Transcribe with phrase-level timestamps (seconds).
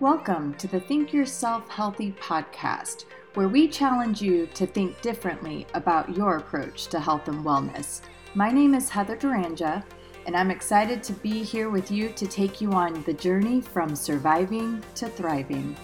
[0.00, 6.16] Welcome to the Think Yourself Healthy podcast, where we challenge you to think differently about
[6.16, 8.02] your approach to health and wellness.
[8.36, 9.82] My name is Heather Duranja,
[10.24, 13.96] and I'm excited to be here with you to take you on the journey from
[13.96, 15.76] surviving to thriving.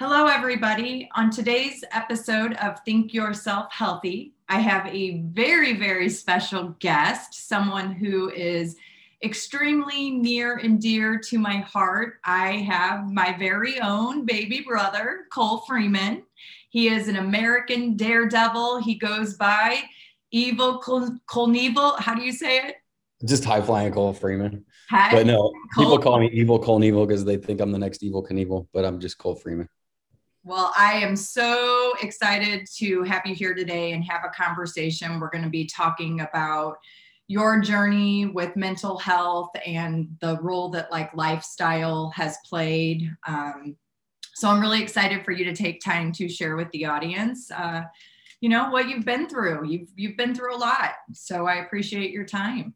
[0.00, 1.08] Hello, everybody.
[1.14, 7.92] On today's episode of Think Yourself Healthy, I have a very, very special guest, someone
[7.92, 8.74] who is
[9.22, 12.14] extremely near and dear to my heart.
[12.24, 16.22] I have my very own baby brother, Cole Freeman.
[16.70, 18.82] He is an American daredevil.
[18.82, 19.82] He goes by
[20.30, 21.98] Evil Col- Colneval.
[21.98, 22.76] How do you say it?
[23.24, 24.64] Just high flying Cole Freeman.
[24.90, 25.84] But no, Cole.
[25.84, 29.00] people call me Evil Knievel because they think I'm the next Evel Knievel, but I'm
[29.00, 29.68] just Cole Freeman.
[30.44, 35.18] Well, I am so excited to have you here today and have a conversation.
[35.18, 36.76] We're going to be talking about
[37.28, 43.14] your journey with mental health and the role that like lifestyle has played.
[43.26, 43.76] Um,
[44.34, 47.82] so I'm really excited for you to take time to share with the audience, uh,
[48.40, 49.66] you know, what you've been through.
[49.68, 52.74] You've you've been through a lot, so I appreciate your time.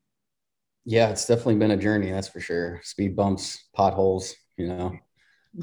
[0.85, 2.81] Yeah, it's definitely been a journey, that's for sure.
[2.83, 4.93] Speed bumps, potholes, you know,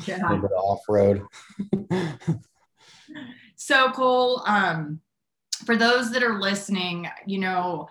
[0.07, 0.19] yeah.
[0.21, 1.23] a little bit off road.
[3.55, 5.01] so Cole, um,
[5.65, 7.89] for those that are listening, you know,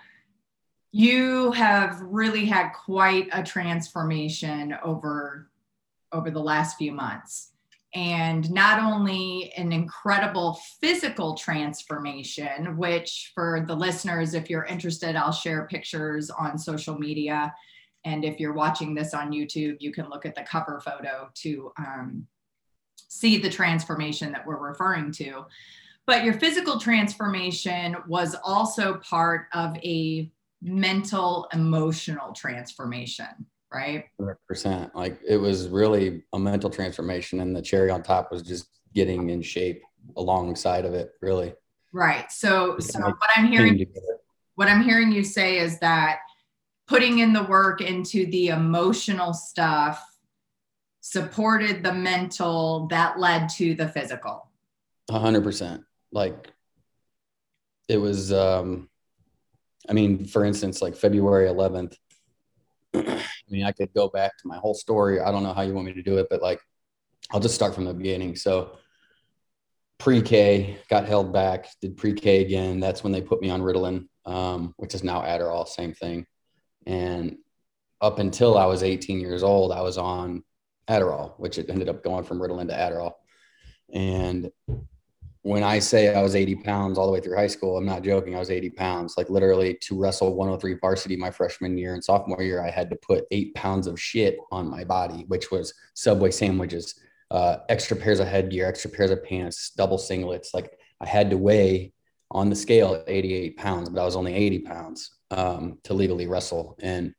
[0.93, 5.51] you have really had quite a transformation over
[6.13, 7.53] over the last few months.
[7.95, 15.33] And not only an incredible physical transformation which for the listeners if you're interested i'll
[15.33, 17.55] share pictures on social media.
[18.05, 21.73] And if you're watching this on youtube you can look at the cover photo to
[21.79, 22.27] um,
[23.09, 25.47] see the transformation that we're referring to.
[26.07, 34.05] But your physical transformation was also part of a mental emotional transformation right?
[34.21, 38.69] 100% like it was really a mental transformation and the cherry on top was just
[38.95, 39.83] getting in shape
[40.17, 41.55] alongside of it really.
[41.93, 42.31] Right.
[42.31, 43.87] So so what i'm hearing
[44.55, 46.19] what i'm hearing you say is that
[46.87, 50.05] putting in the work into the emotional stuff
[51.01, 54.51] supported the mental that led to the physical.
[55.11, 56.53] 100% like
[57.89, 58.88] it was um
[59.89, 61.97] I mean, for instance, like February 11th,
[62.95, 65.21] I mean, I could go back to my whole story.
[65.21, 66.61] I don't know how you want me to do it, but like,
[67.31, 68.37] I'll just start from the beginning.
[68.37, 68.79] So,
[69.99, 72.81] pre K got held back, did pre K again.
[72.81, 76.27] That's when they put me on Ritalin, um, which is now Adderall, same thing.
[76.87, 77.39] And
[78.01, 80.45] up until I was 18 years old, I was on
[80.89, 83.13] Adderall, which it ended up going from Ritalin to Adderall.
[83.93, 84.51] And
[85.43, 88.03] when I say I was 80 pounds all the way through high school, I'm not
[88.03, 88.35] joking.
[88.35, 89.15] I was 80 pounds.
[89.17, 92.97] Like literally to wrestle 103 varsity my freshman year and sophomore year, I had to
[92.97, 97.01] put eight pounds of shit on my body, which was Subway sandwiches,
[97.31, 100.49] uh, extra pairs of headgear, extra pairs of pants, double singlets.
[100.53, 101.93] Like I had to weigh
[102.31, 106.77] on the scale 88 pounds, but I was only 80 pounds um, to legally wrestle.
[106.81, 107.15] And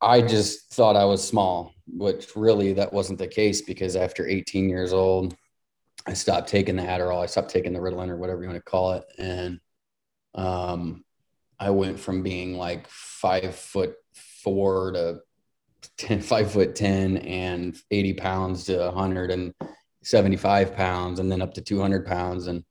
[0.00, 4.68] I just thought I was small, which really that wasn't the case because after 18
[4.68, 5.36] years old,
[6.06, 7.22] I stopped taking the Adderall.
[7.22, 9.04] I stopped taking the Ritalin or whatever you want to call it.
[9.18, 9.60] And
[10.34, 11.04] um,
[11.58, 13.94] I went from being like five foot
[14.42, 15.20] four to
[15.98, 22.06] 10, five foot 10 and 80 pounds to 175 pounds and then up to 200
[22.06, 22.46] pounds.
[22.46, 22.64] And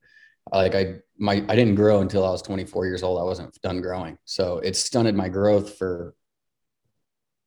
[0.54, 3.20] like I, my, I didn't grow until I was 24 years old.
[3.20, 4.18] I wasn't done growing.
[4.26, 6.14] So it stunted my growth for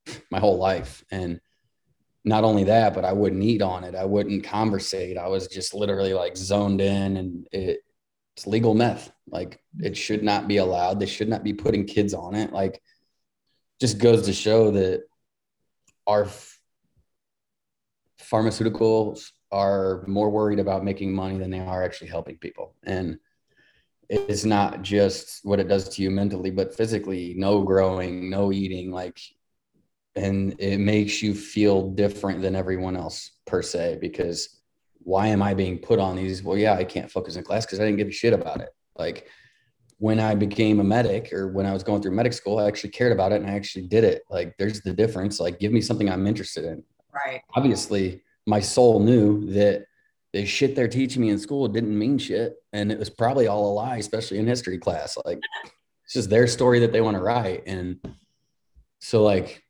[0.31, 1.03] my whole life.
[1.11, 1.39] And
[2.29, 3.95] not only that, but I wouldn't eat on it.
[3.95, 5.17] I wouldn't conversate.
[5.17, 7.79] I was just literally like zoned in and it,
[8.37, 9.11] it's legal meth.
[9.27, 10.99] Like it should not be allowed.
[10.99, 12.53] They should not be putting kids on it.
[12.53, 12.81] Like
[13.81, 15.03] just goes to show that
[16.05, 16.59] our f-
[18.21, 22.75] pharmaceuticals are more worried about making money than they are actually helping people.
[22.83, 23.17] And
[24.07, 28.91] it's not just what it does to you mentally, but physically, no growing, no eating.
[28.91, 29.19] Like
[30.19, 34.61] and it makes you feel different than everyone else per se because
[34.99, 36.43] why am i being put on these?
[36.43, 38.69] Well yeah i can't focus in class because i didn't give a shit about it.
[38.97, 39.27] Like
[39.97, 42.89] when i became a medic or when i was going through medic school i actually
[42.89, 44.23] cared about it and i actually did it.
[44.29, 45.39] Like there's the difference.
[45.39, 46.83] Like give me something i'm interested in.
[47.13, 47.41] Right.
[47.55, 49.85] Obviously my soul knew that
[50.33, 53.71] the shit they're teaching me in school didn't mean shit and it was probably all
[53.71, 55.17] a lie especially in history class.
[55.25, 55.39] Like
[56.03, 57.99] it's just their story that they want to write and
[58.99, 59.63] so like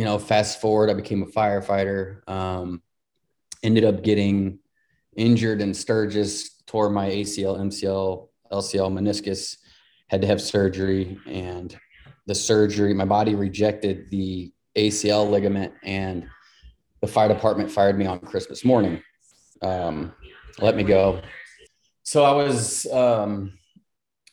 [0.00, 2.26] you know, fast forward, I became a firefighter.
[2.26, 2.80] Um,
[3.62, 4.58] ended up getting
[5.14, 9.58] injured in Sturgis, tore my ACL, MCL, LCL, meniscus,
[10.08, 11.18] had to have surgery.
[11.26, 11.78] And
[12.24, 16.26] the surgery, my body rejected the ACL ligament, and
[17.02, 19.02] the fire department fired me on Christmas morning.
[19.60, 20.14] Um,
[20.60, 21.20] let me go.
[22.04, 23.52] So I was, um,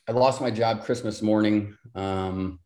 [0.08, 2.60] I lost my job Christmas morning um,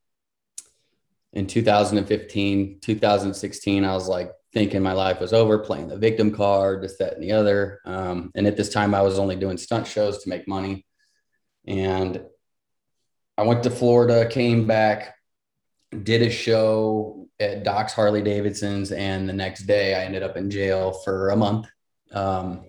[1.33, 2.79] in 2015.
[2.81, 7.13] 2016, I was like thinking my life was over, playing the victim card, this, that,
[7.13, 7.79] and the other.
[7.85, 10.85] Um, and at this time, I was only doing stunt shows to make money.
[11.65, 12.21] And
[13.37, 15.15] I went to Florida, came back,
[16.03, 20.49] did a show at Doc's Harley Davidson's, and the next day I ended up in
[20.49, 21.67] jail for a month.
[22.11, 22.65] Um,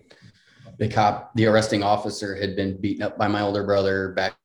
[0.79, 4.37] the cop, the arresting officer, had been beaten up by my older brother back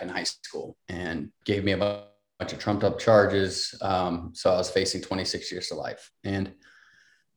[0.00, 2.07] in high school and gave me a
[2.38, 3.74] bunch of trumped up charges.
[3.82, 6.10] Um, so I was facing 26 years to life.
[6.24, 6.52] And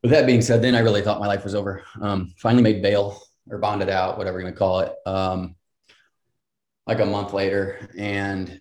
[0.03, 1.83] with that being said, then I really thought my life was over.
[2.01, 5.56] Um, finally made bail or bonded out, whatever you're going to call it, um,
[6.88, 8.59] like a month later, and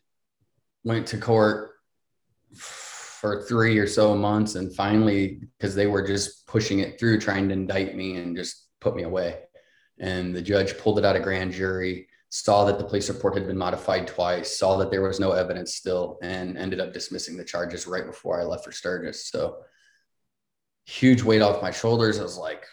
[0.84, 1.72] went to court
[2.54, 4.54] for three or so months.
[4.54, 8.68] And finally, because they were just pushing it through, trying to indict me and just
[8.80, 9.40] put me away.
[9.98, 13.46] And the judge pulled it out of grand jury, saw that the police report had
[13.46, 17.44] been modified twice, saw that there was no evidence still, and ended up dismissing the
[17.44, 19.26] charges right before I left for Sturgis.
[19.26, 19.58] So
[20.86, 22.18] huge weight off my shoulders.
[22.18, 22.64] I was like,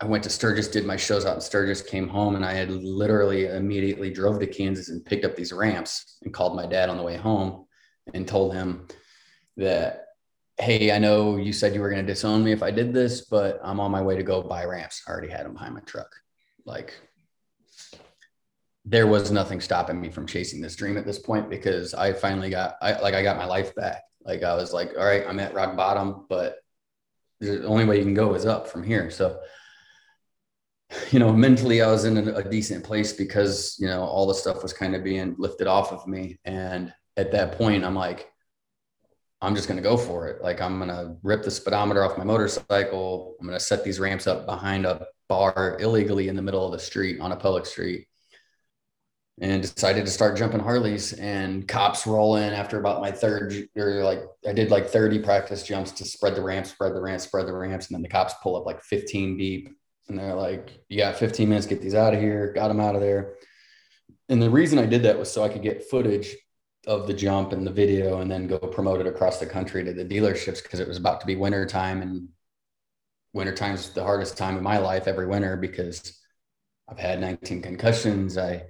[0.00, 2.70] I went to Sturgis, did my shows out in Sturgis, came home, and I had
[2.70, 6.96] literally immediately drove to Kansas and picked up these ramps and called my dad on
[6.96, 7.66] the way home
[8.14, 8.86] and told him
[9.56, 10.06] that
[10.58, 13.22] hey, I know you said you were going to disown me if I did this,
[13.22, 15.02] but I'm on my way to go buy ramps.
[15.08, 16.14] I already had them behind my truck.
[16.66, 17.00] Like
[18.84, 22.50] there was nothing stopping me from chasing this dream at this point because I finally
[22.50, 24.02] got, I like, I got my life back.
[24.24, 26.56] Like I was like, all right, I'm at rock bottom, but
[27.40, 29.10] the only way you can go is up from here.
[29.10, 29.40] So,
[31.10, 34.34] you know, mentally I was in a, a decent place because, you know, all the
[34.34, 36.38] stuff was kind of being lifted off of me.
[36.44, 38.30] And at that point, I'm like,
[39.42, 40.42] I'm just going to go for it.
[40.42, 43.36] Like I'm going to rip the speedometer off my motorcycle.
[43.40, 46.72] I'm going to set these ramps up behind a bar illegally in the middle of
[46.72, 48.06] the street on a public street.
[49.42, 54.04] And decided to start jumping Harleys and cops roll in after about my third or
[54.04, 57.46] like I did like 30 practice jumps to spread the ramps, spread the ramps, spread
[57.46, 57.86] the ramps.
[57.86, 59.70] And then the cops pull up like 15 deep
[60.08, 62.52] and they're like, you got 15 minutes, get these out of here.
[62.52, 63.36] Got them out of there.
[64.28, 66.36] And the reason I did that was so I could get footage
[66.86, 69.92] of the jump and the video and then go promote it across the country to
[69.92, 72.28] the dealerships because it was about to be winter time and
[73.32, 76.18] winter time's the hardest time of my life every winter because
[76.88, 78.36] I've had 19 concussions.
[78.38, 78.64] I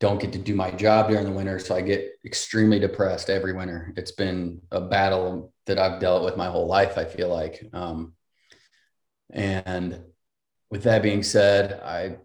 [0.00, 1.58] don't get to do my job during the winter.
[1.58, 3.92] So I get extremely depressed every winter.
[3.96, 7.68] It's been a battle that I've dealt with my whole life, I feel like.
[7.74, 8.14] Um,
[9.30, 10.00] and
[10.70, 12.16] with that being said, I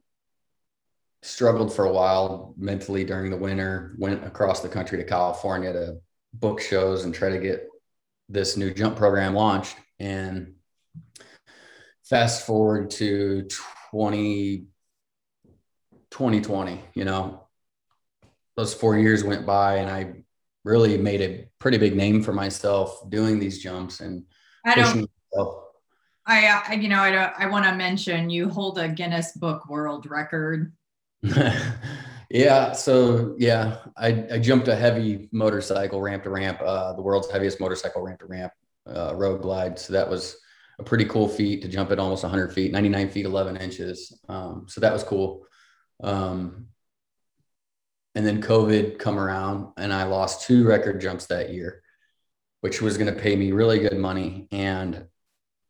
[1.21, 5.97] struggled for a while mentally during the winter, went across the country to California to
[6.33, 7.67] book shows and try to get
[8.29, 9.75] this new jump program launched.
[9.99, 10.53] And
[12.03, 13.47] fast forward to
[13.91, 14.67] 20,
[16.11, 17.44] 2020, you know,
[18.55, 20.23] those four years went by and I
[20.63, 24.23] really made a pretty big name for myself doing these jumps and
[24.65, 25.63] I don't, myself.
[26.25, 29.69] I, I, you know, I don't, I want to mention you hold a Guinness Book
[29.69, 30.73] World Record
[32.29, 32.71] yeah.
[32.71, 37.59] So yeah, I, I jumped a heavy motorcycle ramp to ramp, uh, the world's heaviest
[37.59, 38.53] motorcycle ramp to ramp,
[38.87, 39.79] uh, road glide.
[39.79, 40.37] So that was
[40.79, 44.19] a pretty cool feat to jump at almost 100 feet, 99 feet, 11 inches.
[44.27, 45.45] Um, so that was cool.
[46.03, 46.67] Um,
[48.15, 51.83] and then COVID come around, and I lost two record jumps that year,
[52.61, 54.47] which was going to pay me really good money.
[54.51, 55.05] And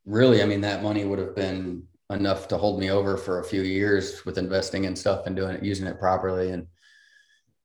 [0.05, 3.43] really, I mean, that money would have been enough to hold me over for a
[3.43, 6.51] few years with investing and stuff and doing it, using it properly.
[6.51, 6.67] And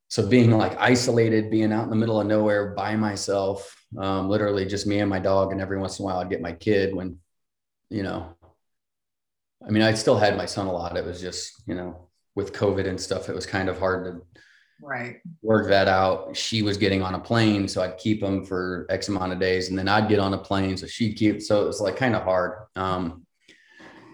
[0.08, 4.64] so being like isolated, being out in the middle of nowhere by myself, um, literally
[4.64, 5.52] just me and my dog.
[5.52, 7.18] And every once in a while I'd get my kid when,
[7.90, 8.34] you know,
[9.64, 10.96] I mean, I still had my son a lot.
[10.96, 14.40] It was just, you know, with COVID and stuff, it was kind of hard to
[14.82, 16.36] right work that out.
[16.36, 19.68] She was getting on a plane, so I'd keep them for X amount of days,
[19.68, 21.42] and then I'd get on a plane, so she'd keep.
[21.42, 22.66] So it was like kind of hard.
[22.76, 23.26] Um,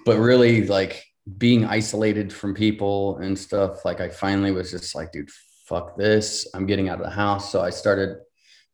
[0.06, 1.04] but really like
[1.36, 5.28] being isolated from people and stuff like i finally was just like dude
[5.66, 8.18] fuck this i'm getting out of the house so i started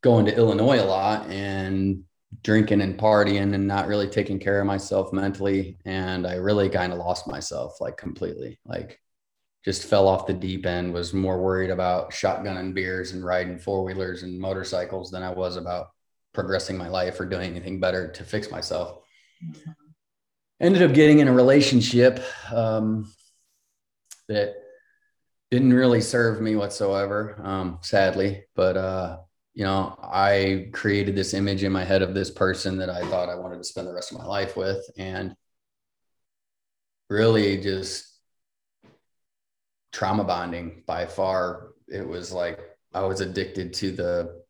[0.03, 2.05] going to illinois a lot and
[2.43, 6.93] drinking and partying and not really taking care of myself mentally and i really kind
[6.93, 9.01] of lost myself like completely like
[9.65, 13.59] just fell off the deep end was more worried about shotgun and beers and riding
[13.59, 15.89] four-wheelers and motorcycles than i was about
[16.33, 18.99] progressing my life or doing anything better to fix myself
[19.45, 19.71] mm-hmm
[20.63, 23.13] ended up getting in a relationship um,
[24.29, 24.55] that
[25.51, 28.45] didn't really serve me whatsoever, um, sadly.
[28.55, 29.19] But uh,
[29.53, 33.29] you know, I created this image in my head of this person that I thought
[33.29, 34.83] I wanted to spend the rest of my life with.
[34.97, 35.35] And
[37.11, 38.09] really just
[39.93, 41.69] trauma bonding by far.
[41.89, 42.61] It was like
[42.95, 44.43] I was addicted to the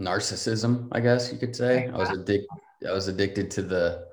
[0.00, 1.88] narcissism, I guess you could say.
[1.88, 2.48] I was addicted
[2.86, 4.06] I was addicted to the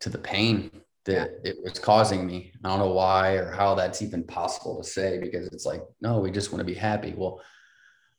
[0.00, 0.70] to the pain
[1.04, 2.52] that it was causing me.
[2.64, 6.18] I don't know why or how that's even possible to say because it's like, no,
[6.18, 7.14] we just want to be happy.
[7.16, 7.42] Well,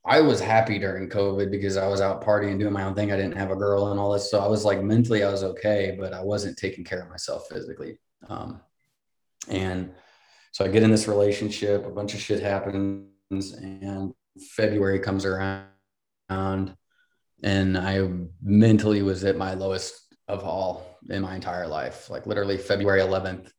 [0.05, 3.11] I was happy during COVID because I was out partying, doing my own thing.
[3.11, 4.29] I didn't have a girl and all this.
[4.29, 7.47] So I was like mentally, I was okay, but I wasn't taking care of myself
[7.49, 7.97] physically.
[8.29, 8.61] Um,
[9.47, 9.91] and
[10.55, 14.13] so I get in this relationship, a bunch of shit happens, and
[14.51, 15.67] February comes around,
[16.29, 18.09] and I
[18.41, 22.09] mentally was at my lowest of all in my entire life.
[22.09, 23.51] Like literally February 11th,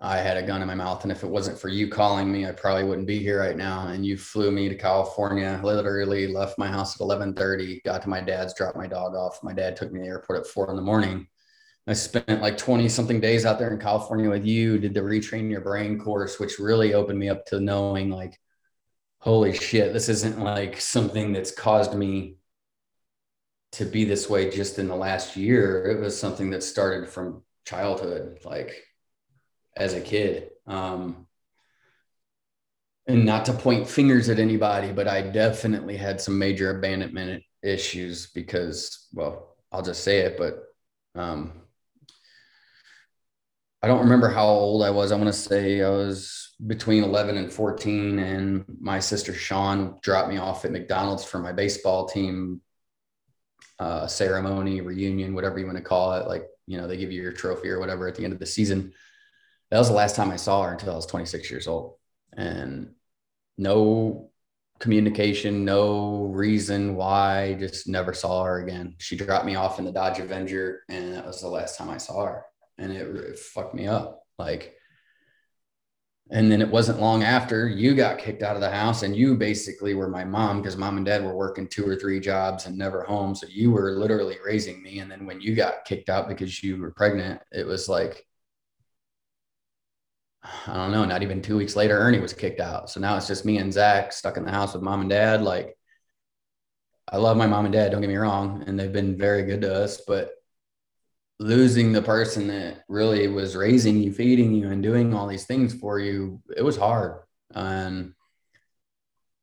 [0.00, 1.02] I had a gun in my mouth.
[1.02, 3.88] And if it wasn't for you calling me, I probably wouldn't be here right now.
[3.88, 8.22] And you flew me to California, literally left my house at 1130, got to my
[8.22, 9.38] dad's, dropped my dog off.
[9.42, 11.28] My dad took me to the airport at four in the morning.
[11.86, 15.50] I spent like 20 something days out there in California with you, did the retrain
[15.50, 18.38] your brain course, which really opened me up to knowing like,
[19.18, 22.36] holy shit, this isn't like something that's caused me
[23.72, 25.86] to be this way just in the last year.
[25.86, 28.38] It was something that started from childhood.
[28.44, 28.84] Like
[29.76, 30.50] as a kid.
[30.66, 31.26] Um,
[33.06, 38.28] and not to point fingers at anybody, but I definitely had some major abandonment issues
[38.28, 40.62] because, well, I'll just say it, but
[41.20, 41.52] um,
[43.82, 45.10] I don't remember how old I was.
[45.10, 50.28] I want to say I was between 11 and 14, and my sister Sean dropped
[50.28, 52.60] me off at McDonald's for my baseball team
[53.78, 56.28] uh, ceremony, reunion, whatever you want to call it.
[56.28, 58.46] Like, you know, they give you your trophy or whatever at the end of the
[58.46, 58.92] season
[59.72, 61.94] that was the last time I saw her until I was 26 years old.
[62.36, 62.92] And
[63.56, 64.30] no
[64.80, 68.96] communication, no reason why, just never saw her again.
[68.98, 71.96] She dropped me off in the Dodge Avenger, and that was the last time I
[71.96, 72.44] saw her.
[72.78, 74.24] And it, it fucked me up.
[74.38, 74.74] Like,
[76.30, 79.36] and then it wasn't long after you got kicked out of the house, and you
[79.36, 82.78] basically were my mom because mom and dad were working two or three jobs and
[82.78, 83.34] never home.
[83.34, 85.00] So you were literally raising me.
[85.00, 88.26] And then when you got kicked out because you were pregnant, it was like,
[90.66, 92.88] I don't know, not even two weeks later, Ernie was kicked out.
[92.90, 95.42] So now it's just me and Zach stuck in the house with mom and dad.
[95.42, 95.76] Like,
[97.10, 99.60] I love my mom and dad, don't get me wrong, and they've been very good
[99.62, 100.30] to us, but
[101.38, 105.74] losing the person that really was raising you, feeding you, and doing all these things
[105.74, 107.22] for you, it was hard.
[107.54, 108.14] And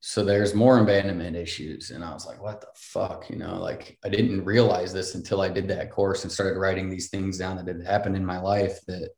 [0.01, 1.91] so there's more abandonment issues.
[1.91, 3.29] And I was like, what the fuck?
[3.29, 6.89] You know, like I didn't realize this until I did that course and started writing
[6.89, 9.10] these things down that had happened in my life that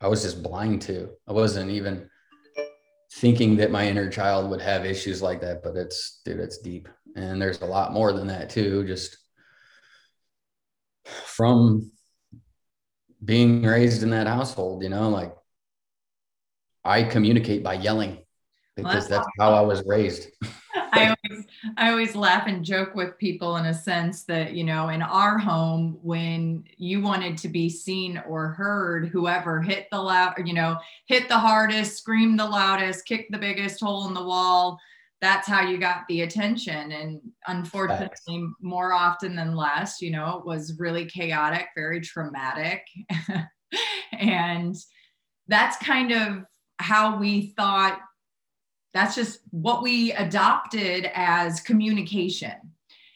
[0.00, 1.10] I was just blind to.
[1.28, 2.08] I wasn't even
[3.14, 6.88] thinking that my inner child would have issues like that, but it's dude, it's deep.
[7.14, 8.84] And there's a lot more than that too.
[8.84, 9.18] Just
[11.04, 11.90] from
[13.24, 15.34] being raised in that household, you know, like
[16.84, 18.18] I communicate by yelling
[18.76, 20.28] because that's how I was raised.
[20.94, 21.46] I always
[21.78, 25.38] I always laugh and joke with people in a sense that, you know, in our
[25.38, 30.76] home, when you wanted to be seen or heard, whoever hit the loud, you know,
[31.06, 34.78] hit the hardest, scream the loudest, kick the biggest hole in the wall,
[35.22, 36.90] that's how you got the attention.
[36.90, 38.54] And unfortunately, Thanks.
[38.60, 42.84] more often than less, you know, it was really chaotic, very traumatic.
[44.18, 44.76] and
[45.46, 46.44] that's kind of
[46.78, 48.00] how we thought
[48.92, 52.56] that's just what we adopted as communication.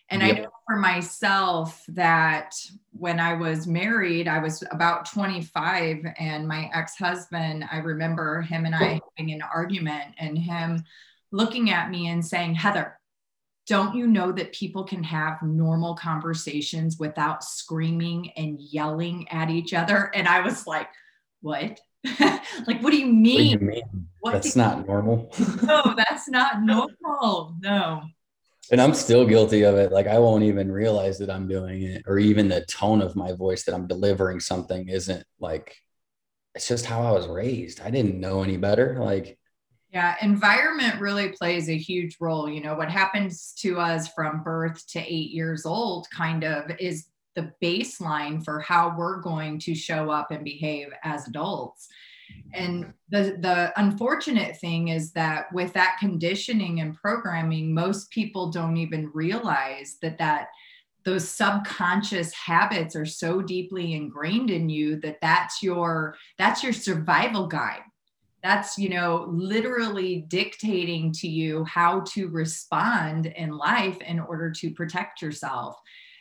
[0.09, 0.37] And yep.
[0.37, 2.55] I know for myself that
[2.93, 8.65] when I was married, I was about 25, and my ex husband, I remember him
[8.65, 10.85] and I having an argument, and him
[11.33, 12.99] looking at me and saying, Heather,
[13.67, 19.75] don't you know that people can have normal conversations without screaming and yelling at each
[19.75, 20.11] other?
[20.15, 20.89] And I was like,
[21.41, 21.81] what?
[22.21, 23.35] like, what do you mean?
[23.35, 24.09] What do you mean?
[24.21, 25.33] What that's not you- normal.
[25.63, 27.57] no, that's not normal.
[27.61, 28.03] No.
[28.71, 29.93] And I'm still guilty of it.
[29.93, 33.33] Like I won't even realize that I'm doing it, or even the tone of my
[33.33, 35.77] voice that I'm delivering something isn't like
[36.57, 37.81] it's just how I was raised.
[37.81, 38.97] I didn't know any better.
[38.99, 39.39] Like
[39.97, 42.51] yeah, environment really plays a huge role.
[42.51, 47.07] You know, what happens to us from birth to eight years old kind of is
[47.35, 51.89] the baseline for how we're going to show up and behave as adults.
[52.53, 58.77] And the the unfortunate thing is that with that conditioning and programming most people don't
[58.77, 60.49] even realize that that
[61.07, 67.47] those subconscious habits are so deeply ingrained in you that that's your that's your survival
[67.47, 67.85] guide
[68.47, 74.71] that's you know literally dictating to you how to respond in life in order to
[74.71, 75.77] protect yourself.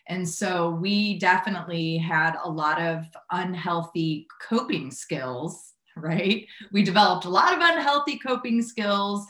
[0.07, 6.47] And so we definitely had a lot of unhealthy coping skills right?
[6.71, 9.25] We developed a lot of unhealthy coping skills.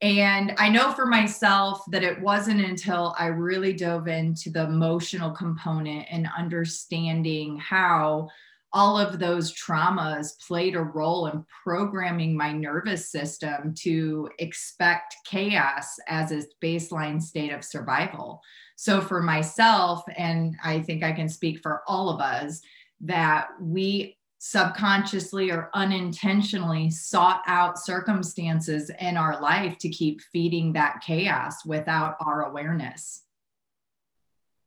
[0.00, 5.32] And I know for myself that it wasn't until I really dove into the emotional
[5.32, 8.28] component and understanding how
[8.72, 15.96] all of those traumas played a role in programming my nervous system to expect chaos
[16.06, 18.42] as its baseline state of survival.
[18.76, 22.60] So, for myself, and I think I can speak for all of us,
[23.00, 31.02] that we subconsciously or unintentionally sought out circumstances in our life to keep feeding that
[31.04, 33.24] chaos without our awareness.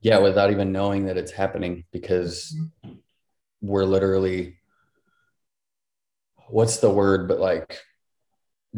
[0.01, 2.95] Yeah, without even knowing that it's happening because mm-hmm.
[3.61, 4.57] We're literally,
[6.47, 7.79] what's the word, but like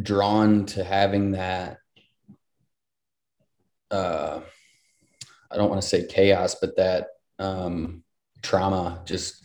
[0.01, 1.77] drawn to having that.
[3.89, 4.41] Uh,
[5.51, 7.09] I don't want to say chaos, but that
[7.39, 8.03] um,
[8.43, 9.43] trauma just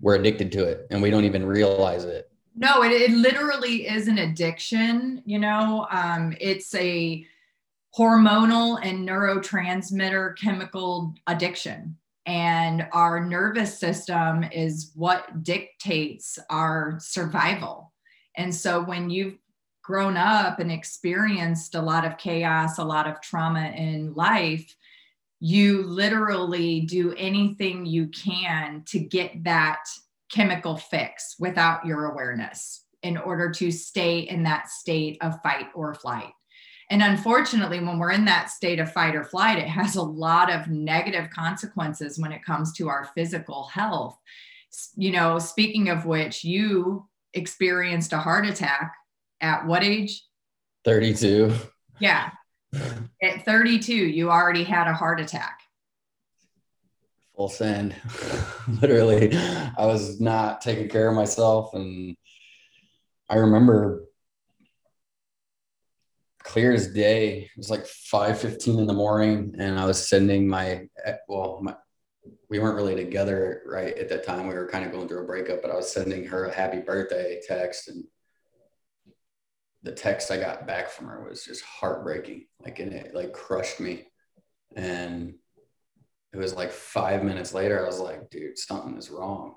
[0.00, 4.08] we're addicted to it and we don't even realize it no it, it literally is
[4.08, 7.26] an addiction you know um, it's a
[7.96, 11.96] hormonal and neurotransmitter chemical addiction
[12.26, 17.92] and our nervous system is what dictates our survival
[18.36, 19.38] and so when you've
[19.82, 24.74] grown up and experienced a lot of chaos a lot of trauma in life
[25.40, 29.80] you literally do anything you can to get that
[30.30, 35.94] chemical fix without your awareness in order to stay in that state of fight or
[35.94, 36.32] flight.
[36.88, 40.52] And unfortunately, when we're in that state of fight or flight, it has a lot
[40.52, 44.16] of negative consequences when it comes to our physical health.
[44.96, 48.94] You know, speaking of which, you experienced a heart attack
[49.40, 50.24] at what age?
[50.84, 51.52] 32.
[51.98, 52.30] Yeah.
[53.22, 55.60] At 32, you already had a heart attack.
[57.36, 57.96] Full send.
[58.80, 61.74] Literally, I was not taking care of myself.
[61.74, 62.16] And
[63.28, 64.04] I remember
[66.46, 67.40] clear as day.
[67.40, 69.54] It was like 5 15 in the morning.
[69.58, 71.74] And I was sending my, eh, well, my,
[72.48, 74.46] we weren't really together right at that time.
[74.46, 76.78] We were kind of going through a breakup, but I was sending her a happy
[76.78, 77.88] birthday text.
[77.88, 78.04] And
[79.82, 82.46] the text I got back from her was just heartbreaking.
[82.60, 84.04] Like, and it like crushed me.
[84.76, 85.34] And
[86.32, 89.56] it was like five minutes later, I was like, dude, something is wrong.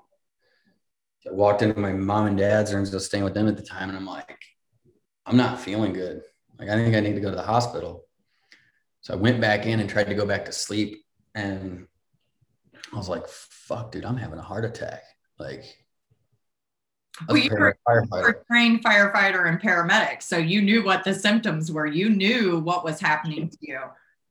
[1.28, 3.62] I walked into my mom and dad's rooms, I was staying with them at the
[3.62, 4.38] time, and I'm like,
[5.26, 6.22] I'm not feeling good.
[6.60, 8.04] Like, I think I need to go to the hospital.
[9.00, 11.02] So I went back in and tried to go back to sleep.
[11.34, 11.86] And
[12.92, 15.02] I was like, fuck, dude, I'm having a heart attack.
[15.38, 15.64] Like,
[17.28, 21.86] well, you were, a trained firefighter and paramedic, so you knew what the symptoms were.
[21.86, 23.80] You knew what was happening to you.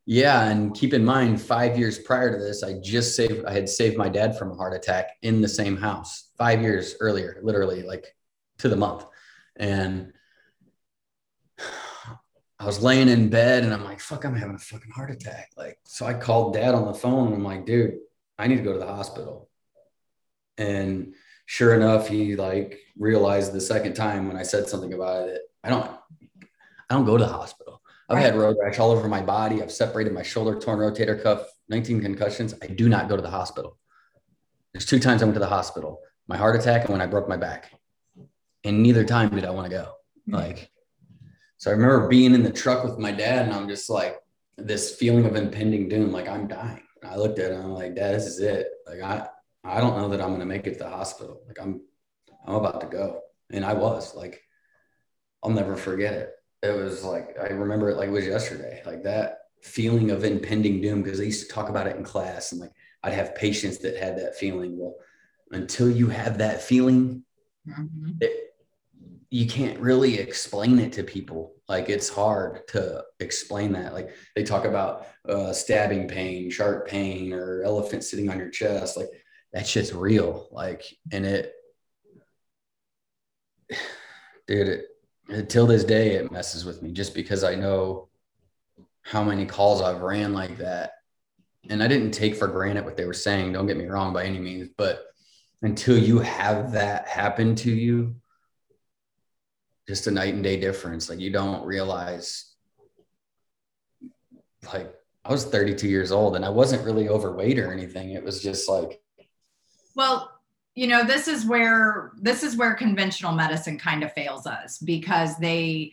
[0.05, 3.45] Yeah, and keep in mind, five years prior to this, I just saved.
[3.45, 6.31] I had saved my dad from a heart attack in the same house.
[6.37, 8.15] Five years earlier, literally, like
[8.59, 9.05] to the month,
[9.55, 10.13] and
[12.59, 15.51] I was laying in bed, and I'm like, "Fuck, I'm having a fucking heart attack."
[15.55, 17.99] Like, so I called dad on the phone, and I'm like, "Dude,
[18.37, 19.49] I need to go to the hospital."
[20.57, 21.13] And
[21.45, 25.41] sure enough, he like realized the second time when I said something about it.
[25.63, 25.89] I don't,
[26.89, 27.81] I don't go to the hospital.
[28.09, 28.25] I've right.
[28.25, 29.61] had road rash all over my body.
[29.61, 32.55] I've separated my shoulder, torn rotator cuff, 19 concussions.
[32.61, 33.77] I do not go to the hospital.
[34.73, 37.29] There's two times I went to the hospital: my heart attack and when I broke
[37.29, 37.71] my back.
[38.65, 39.93] And neither time did I want to go.
[40.27, 40.35] Mm-hmm.
[40.35, 40.71] Like,
[41.59, 44.17] so I remember being in the truck with my dad, and I'm just like
[44.57, 46.81] this feeling of impending doom, like I'm dying.
[47.01, 48.67] And I looked at him, I'm like, Dad, this is it.
[48.87, 49.27] Like I,
[49.65, 51.41] I don't know that I'm going to make it to the hospital.
[51.47, 51.81] Like I'm,
[52.45, 53.19] I'm about to go.
[53.51, 54.41] And I was like,
[55.43, 56.31] I'll never forget it.
[56.63, 60.81] It was like, I remember it like it was yesterday, like that feeling of impending
[60.81, 61.03] doom.
[61.03, 62.71] Cause I used to talk about it in class and like,
[63.03, 64.77] I'd have patients that had that feeling.
[64.77, 64.95] Well,
[65.51, 67.23] until you have that feeling,
[67.67, 68.11] mm-hmm.
[68.21, 68.48] it,
[69.31, 71.53] you can't really explain it to people.
[71.67, 73.93] Like it's hard to explain that.
[73.93, 78.97] Like they talk about uh, stabbing pain, sharp pain, or elephant sitting on your chest.
[78.97, 79.09] Like
[79.53, 80.47] that shit's real.
[80.51, 81.53] Like, and it,
[84.47, 84.85] dude, it,
[85.27, 88.09] until this day, it messes with me just because I know
[89.03, 90.93] how many calls I've ran like that.
[91.69, 93.53] And I didn't take for granted what they were saying.
[93.53, 95.05] Don't get me wrong by any means, but
[95.61, 98.15] until you have that happen to you,
[99.89, 101.09] just a night and day difference.
[101.09, 102.53] Like you don't realize,
[104.71, 104.93] like
[105.25, 108.11] I was 32 years old and I wasn't really overweight or anything.
[108.11, 109.01] It was just like
[109.95, 110.31] well,
[110.75, 115.35] you know this is where this is where conventional medicine kind of fails us because
[115.39, 115.91] they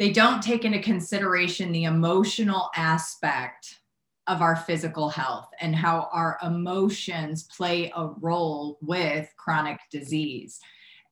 [0.00, 3.78] they don't take into consideration the emotional aspect
[4.26, 10.58] of our physical health and how our emotions play a role with chronic disease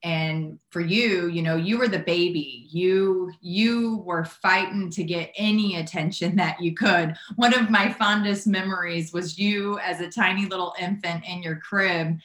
[0.07, 5.33] and for you you know you were the baby you you were fighting to get
[5.37, 10.47] any attention that you could one of my fondest memories was you as a tiny
[10.47, 12.17] little infant in your crib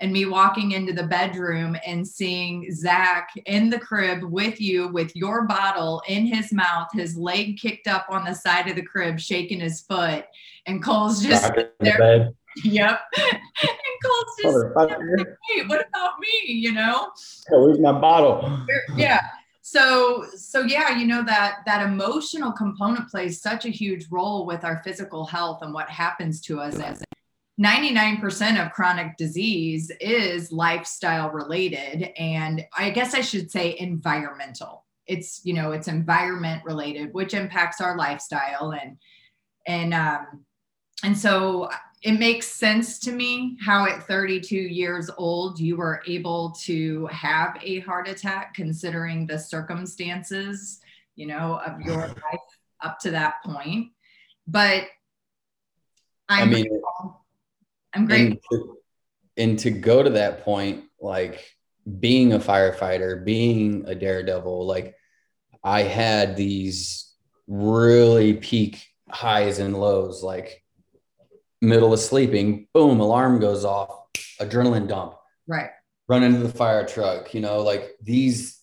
[0.00, 5.14] and me walking into the bedroom and seeing Zach in the crib with you with
[5.14, 9.20] your bottle in his mouth, his leg kicked up on the side of the crib,
[9.20, 10.26] shaking his foot,
[10.66, 12.30] and Cole's just there.
[12.64, 13.00] Yep.
[14.04, 14.90] And Cole's just like,
[15.48, 16.52] hey, what about me?
[16.52, 17.10] You know?
[17.50, 18.60] where's my bottle?
[18.96, 19.20] Yeah.
[19.62, 24.64] So so yeah, you know that that emotional component plays such a huge role with
[24.64, 27.02] our physical health and what happens to us as
[27.60, 35.40] 99% of chronic disease is lifestyle related and i guess i should say environmental it's
[35.44, 38.96] you know it's environment related which impacts our lifestyle and
[39.68, 40.44] and um
[41.04, 41.68] and so
[42.04, 47.56] it makes sense to me how at 32 years old you were able to have
[47.62, 50.80] a heart attack considering the circumstances
[51.16, 52.40] you know of your life
[52.82, 53.88] up to that point
[54.46, 54.84] but
[56.28, 56.80] I'm, i mean
[57.94, 58.40] I'm great.
[58.50, 58.62] And
[59.36, 61.44] and to go to that point, like
[62.00, 64.96] being a firefighter, being a daredevil, like
[65.62, 67.12] I had these
[67.46, 70.63] really peak highs and lows, like
[71.64, 73.90] middle of sleeping, boom, alarm goes off,
[74.40, 75.14] adrenaline dump.
[75.46, 75.70] Right.
[76.08, 78.60] Run into the fire truck, you know, like these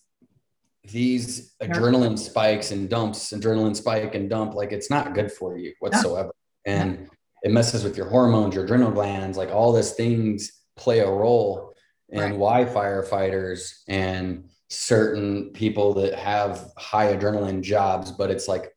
[0.84, 5.74] these adrenaline spikes and dumps, adrenaline spike and dump, like it's not good for you
[5.80, 6.32] whatsoever.
[6.66, 7.10] And
[7.44, 11.74] it messes with your hormones, your adrenal glands, like all these things play a role
[12.10, 12.36] in right.
[12.36, 18.74] why firefighters and certain people that have high adrenaline jobs, but it's like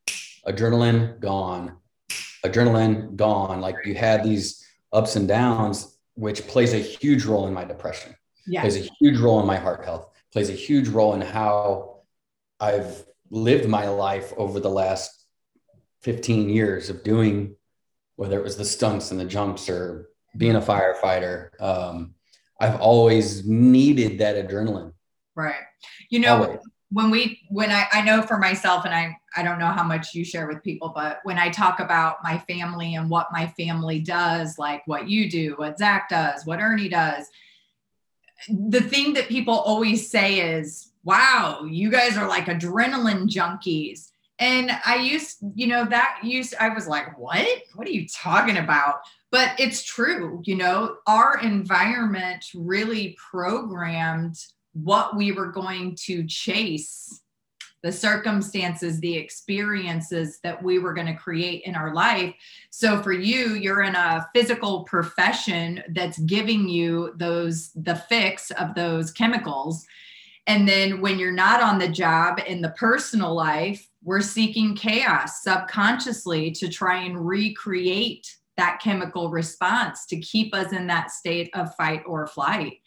[0.47, 1.77] adrenaline gone,
[2.45, 3.61] adrenaline gone.
[3.61, 8.15] Like you had these ups and downs, which plays a huge role in my depression.
[8.47, 8.61] Yeah.
[8.61, 12.03] Plays a huge role in my heart health, plays a huge role in how
[12.61, 15.25] I've lived my life over the last
[16.03, 17.57] 15 years of doing
[18.17, 21.49] whether it was the stunts and the jumps or being a firefighter.
[21.61, 22.15] Um,
[22.61, 24.93] I've always needed that adrenaline.
[25.35, 25.55] Right.
[26.11, 26.59] You know, always.
[26.91, 30.15] When we, when I, I know for myself, and I, I don't know how much
[30.15, 34.01] you share with people, but when I talk about my family and what my family
[34.01, 37.27] does, like what you do, what Zach does, what Ernie does,
[38.49, 44.11] the thing that people always say is, wow, you guys are like adrenaline junkies.
[44.39, 47.47] And I used, you know, that used, I was like, what?
[47.75, 49.01] What are you talking about?
[49.31, 54.37] But it's true, you know, our environment really programmed
[54.75, 57.21] what we were going to chase,
[57.83, 62.35] the circumstances, the experiences that we were going to create in our life.
[62.71, 68.75] So for you, you're in a physical profession that's giving you those, the fix of
[68.75, 69.85] those chemicals.
[70.47, 75.43] And then when you're not on the job in the personal life, we're seeking chaos
[75.43, 81.75] subconsciously to try and recreate that chemical response to keep us in that state of
[81.75, 82.79] fight or flight.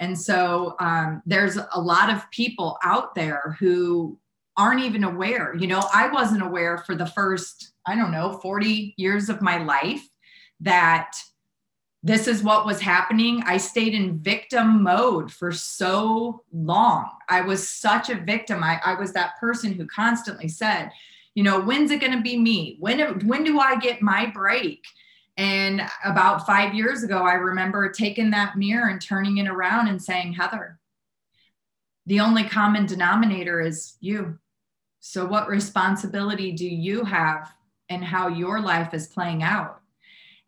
[0.00, 4.18] And so um, there's a lot of people out there who
[4.56, 5.54] aren't even aware.
[5.54, 9.58] You know, I wasn't aware for the first, I don't know, 40 years of my
[9.58, 10.08] life
[10.60, 11.16] that
[12.02, 13.42] this is what was happening.
[13.46, 17.10] I stayed in victim mode for so long.
[17.28, 18.62] I was such a victim.
[18.62, 20.90] I, I was that person who constantly said,
[21.34, 22.76] you know, when's it going to be me?
[22.78, 24.84] When, when do I get my break?
[25.36, 30.00] And about five years ago, I remember taking that mirror and turning it around and
[30.00, 30.78] saying, Heather,
[32.06, 34.38] the only common denominator is you.
[35.00, 37.52] So, what responsibility do you have
[37.88, 39.80] in how your life is playing out?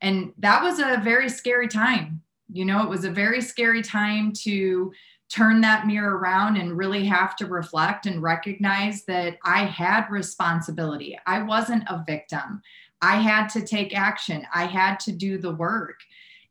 [0.00, 2.22] And that was a very scary time.
[2.52, 4.92] You know, it was a very scary time to
[5.28, 11.18] turn that mirror around and really have to reflect and recognize that I had responsibility.
[11.26, 12.62] I wasn't a victim.
[13.02, 14.46] I had to take action.
[14.54, 16.00] I had to do the work.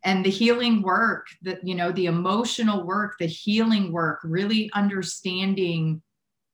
[0.03, 6.01] And the healing work, that you know, the emotional work, the healing work, really understanding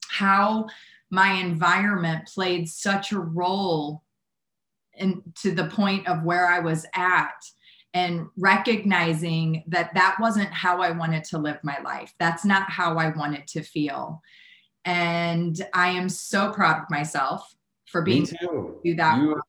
[0.08, 0.67] how
[1.10, 4.04] my environment played such a role
[4.97, 7.34] and to the point of where I was at
[7.93, 12.13] and recognizing that that wasn't how I wanted to live my life.
[12.19, 14.21] That's not how I wanted to feel.
[14.86, 17.54] And I am so proud of myself
[17.88, 19.19] for being able to do that.
[19.19, 19.41] You,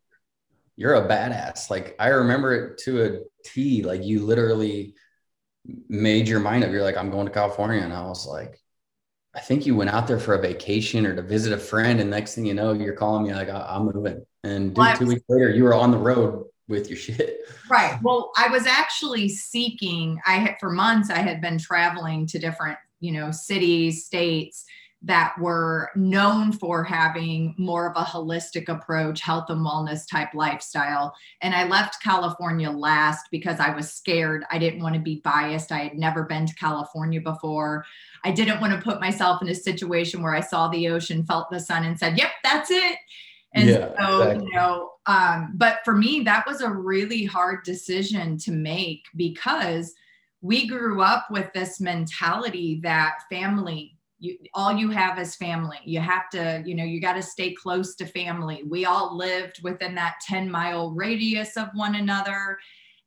[0.77, 1.71] you're a badass.
[1.71, 3.83] Like I remember it to a T.
[3.83, 4.95] Like you literally
[5.89, 6.71] made your mind up.
[6.71, 7.83] You're like, I'm going to California.
[7.83, 8.59] And I was like,
[9.35, 12.01] I think you went out there for a vacation or to visit a friend.
[12.01, 14.25] And next thing you know, you're calling me like, I'm moving.
[14.45, 17.39] And dude, two weeks later, you were on the road with your shit.
[17.71, 17.99] Right.
[18.03, 22.79] Well, I was actually seeking, I had for months, I had been traveling to different,
[23.01, 24.65] you know, cities, states
[25.05, 31.13] that were known for having more of a holistic approach, health and wellness type lifestyle.
[31.41, 34.45] And I left California last because I was scared.
[34.51, 35.73] I didn't want to be biased.
[35.73, 37.85] I had never been to California before.
[38.25, 41.51] I didn't want to put myself in a situation where I saw the ocean, felt
[41.51, 42.99] the sun, and said, Yep, that's it.
[43.55, 44.47] And yeah, so, exactly.
[44.47, 49.93] you know, um, but for me, that was a really hard decision to make because
[50.41, 55.79] we grew up with this mentality that family you all you have is family.
[55.85, 58.63] You have to you know you got to stay close to family.
[58.65, 62.59] We all lived within that 10 mile radius of one another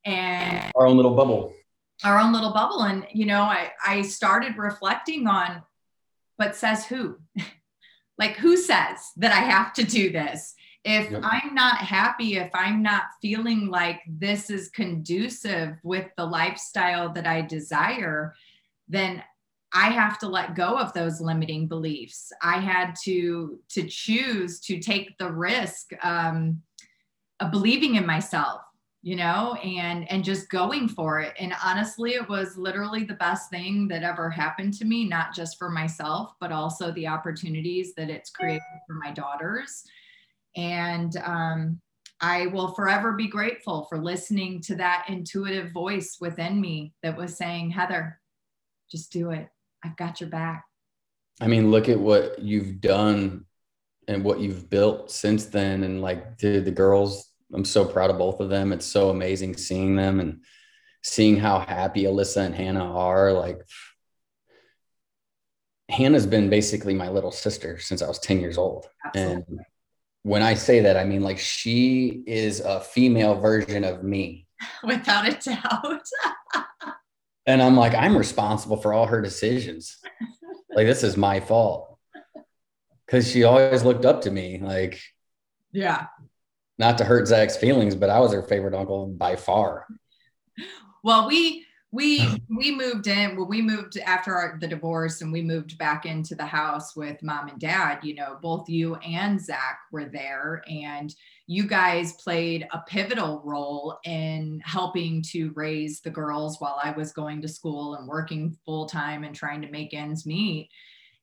[0.04, 1.54] and our own little bubble.
[2.04, 2.84] Our own little bubble.
[2.84, 5.64] And you know i i started reflecting on
[6.38, 7.18] but says who?
[8.18, 10.54] Like who says that i have to do this?
[10.86, 11.22] If yep.
[11.24, 17.26] i'm not happy if i'm not feeling like this is conducive with the lifestyle that
[17.26, 18.36] i desire
[18.88, 19.24] then
[19.76, 22.32] I have to let go of those limiting beliefs.
[22.42, 26.62] I had to to choose to take the risk um,
[27.42, 28.62] of believing in myself,
[29.02, 31.34] you know, and and just going for it.
[31.38, 35.58] And honestly, it was literally the best thing that ever happened to me, not just
[35.58, 39.84] for myself, but also the opportunities that it's created for my daughters.
[40.56, 41.82] And um,
[42.22, 47.36] I will forever be grateful for listening to that intuitive voice within me that was
[47.36, 48.22] saying, Heather,
[48.90, 49.50] just do it
[49.86, 50.66] I've got your back.
[51.40, 53.46] I mean, look at what you've done
[54.08, 55.84] and what you've built since then.
[55.84, 58.74] And like, dude, the girls, I'm so proud of both of them.
[58.74, 60.42] It's so amazing seeing them and
[61.04, 63.34] seeing how happy Alyssa and Hannah are.
[63.34, 63.60] Like,
[65.90, 68.88] Hannah's been basically my little sister since I was 10 years old.
[69.06, 69.36] Absolutely.
[69.36, 69.60] And
[70.24, 74.48] when I say that, I mean like she is a female version of me.
[74.84, 76.02] Without a doubt.
[77.46, 79.98] and I'm like, I'm responsible for all her decisions.
[80.76, 81.98] like this is my fault.
[83.08, 84.60] Cause she always looked up to me.
[84.62, 85.00] Like,
[85.72, 86.08] yeah.
[86.78, 89.86] Not to hurt Zach's feelings, but I was her favorite uncle by far.
[91.04, 91.65] Well, we
[91.96, 92.38] we uh-huh.
[92.50, 96.36] we moved in well we moved after our, the divorce and we moved back into
[96.36, 101.16] the house with mom and dad you know both you and zach were there and
[101.48, 107.14] you guys played a pivotal role in helping to raise the girls while i was
[107.14, 110.70] going to school and working full time and trying to make ends meet.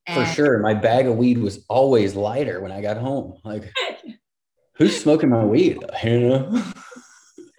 [0.07, 0.59] And- for sure.
[0.59, 3.39] My bag of weed was always lighter when i got home.
[3.45, 3.71] Like
[4.73, 5.77] who's smoking my weed?
[5.93, 6.73] Hannah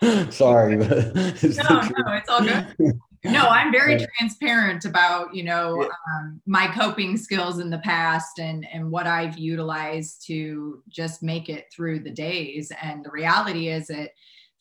[0.31, 3.01] Sorry, but no, no, it's all good.
[3.25, 8.67] No, I'm very transparent about you know um, my coping skills in the past and
[8.73, 12.71] and what I've utilized to just make it through the days.
[12.83, 14.11] And the reality is that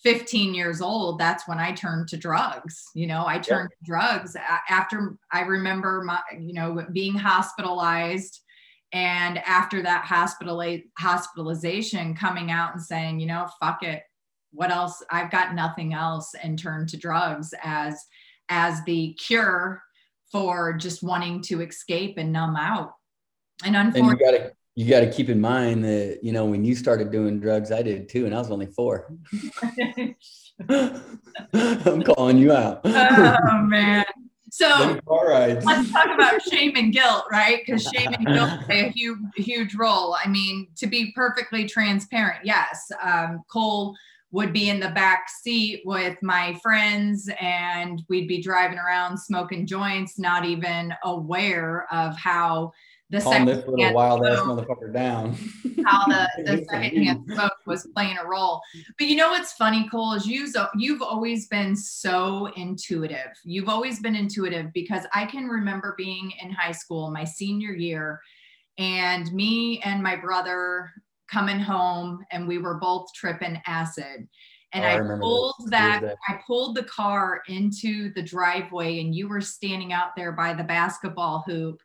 [0.03, 2.83] 15 years old, that's when I turned to drugs.
[2.93, 4.35] You know, I turned to drugs
[4.69, 8.41] after I remember my, you know, being hospitalized.
[8.91, 10.63] And after that hospital
[10.99, 14.03] hospitalization, coming out and saying, you know, fuck it,
[14.53, 18.05] what else i've got nothing else and turn to drugs as
[18.49, 19.81] as the cure
[20.31, 22.93] for just wanting to escape and numb out
[23.65, 26.65] and unfortunately and you gotta you got to keep in mind that you know when
[26.65, 29.13] you started doing drugs i did too and i was only four
[31.53, 34.03] i'm calling you out oh man
[34.53, 35.63] so all right.
[35.63, 37.63] let's talk about shame and guilt, right?
[37.65, 40.15] Because shame and guilt play a huge, huge role.
[40.23, 43.95] I mean, to be perfectly transparent, yes, um, Cole
[44.33, 49.67] would be in the back seat with my friends and we'd be driving around smoking
[49.67, 52.71] joints, not even aware of how
[53.11, 55.33] the Calm this little wild ass motherfucker down.
[55.85, 58.59] how the, the secondhand smoke was playing a role.
[58.97, 63.33] But you know what's funny, Cole, is you you've always been so intuitive.
[63.43, 68.19] You've always been intuitive because I can remember being in high school, my senior year,
[68.79, 70.91] and me and my brother
[71.31, 74.27] coming home and we were both tripping acid.
[74.73, 79.15] And oh, I, I pulled that, that, I pulled the car into the driveway and
[79.15, 81.79] you were standing out there by the basketball hoop.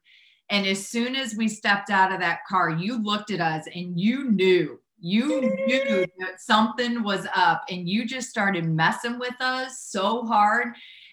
[0.50, 4.00] And as soon as we stepped out of that car, you looked at us and
[4.00, 9.82] you knew, you knew that something was up and you just started messing with us
[9.82, 10.68] so hard.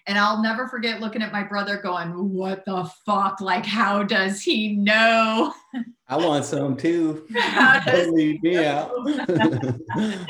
[0.08, 3.42] And I'll never forget looking at my brother going, What the fuck?
[3.42, 5.54] Like, how does he know?
[6.08, 7.26] I want some too.
[8.12, 8.92] leave me out.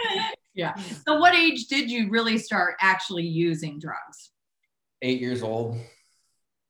[0.54, 0.76] yeah.
[1.06, 4.32] So, what age did you really start actually using drugs?
[5.06, 5.78] eight years old.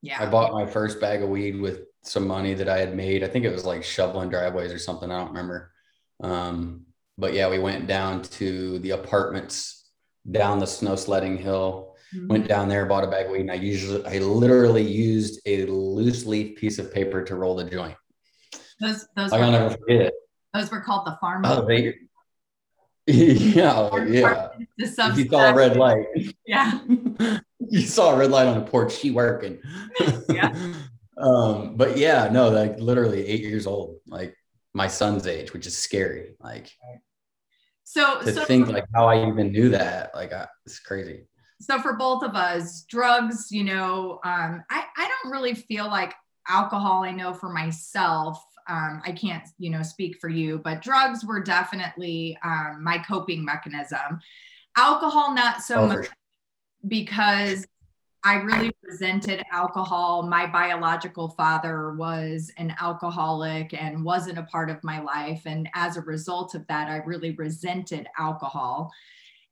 [0.02, 0.22] Yeah.
[0.22, 3.24] I bought my first bag of weed with some money that I had made.
[3.24, 5.10] I think it was like shoveling driveways or something.
[5.10, 5.72] I don't remember.
[6.22, 6.86] Um,
[7.18, 9.86] but yeah, we went down to the apartments
[10.30, 11.94] down the snow sledding hill.
[12.15, 12.28] Mhm.
[12.30, 15.65] Went down there, bought a bag of weed, and I usually I literally used a
[15.65, 17.95] loose leaf piece of paper to roll the joint.
[18.80, 20.13] Those those I'll were, never forget it.
[20.54, 21.43] those were called the farm.
[21.45, 21.95] Oh, they,
[23.08, 24.19] yeah, Farm yeah.
[24.21, 26.06] apartments, The If you saw a red light,
[26.45, 26.80] Yeah.
[27.60, 28.93] you saw a red light on the porch.
[28.93, 29.60] She working.
[30.30, 30.73] Yeah.
[31.17, 34.36] um, but yeah, no, like literally eight years old, like
[34.73, 36.36] my son's age, which is scary.
[36.39, 36.69] Like
[37.84, 40.13] So to so think like how I even knew that.
[40.15, 41.28] Like I, it's crazy.
[41.60, 46.13] So for both of us drugs you know um, I, I don't really feel like
[46.48, 51.26] alcohol i know for myself um, i can't you know speak for you but drugs
[51.26, 54.20] were definitely um, my coping mechanism
[54.78, 56.08] alcohol not so Oh, much
[56.88, 57.65] because
[58.26, 60.24] I really resented alcohol.
[60.24, 65.44] My biological father was an alcoholic and wasn't a part of my life.
[65.46, 68.91] And as a result of that, I really resented alcohol.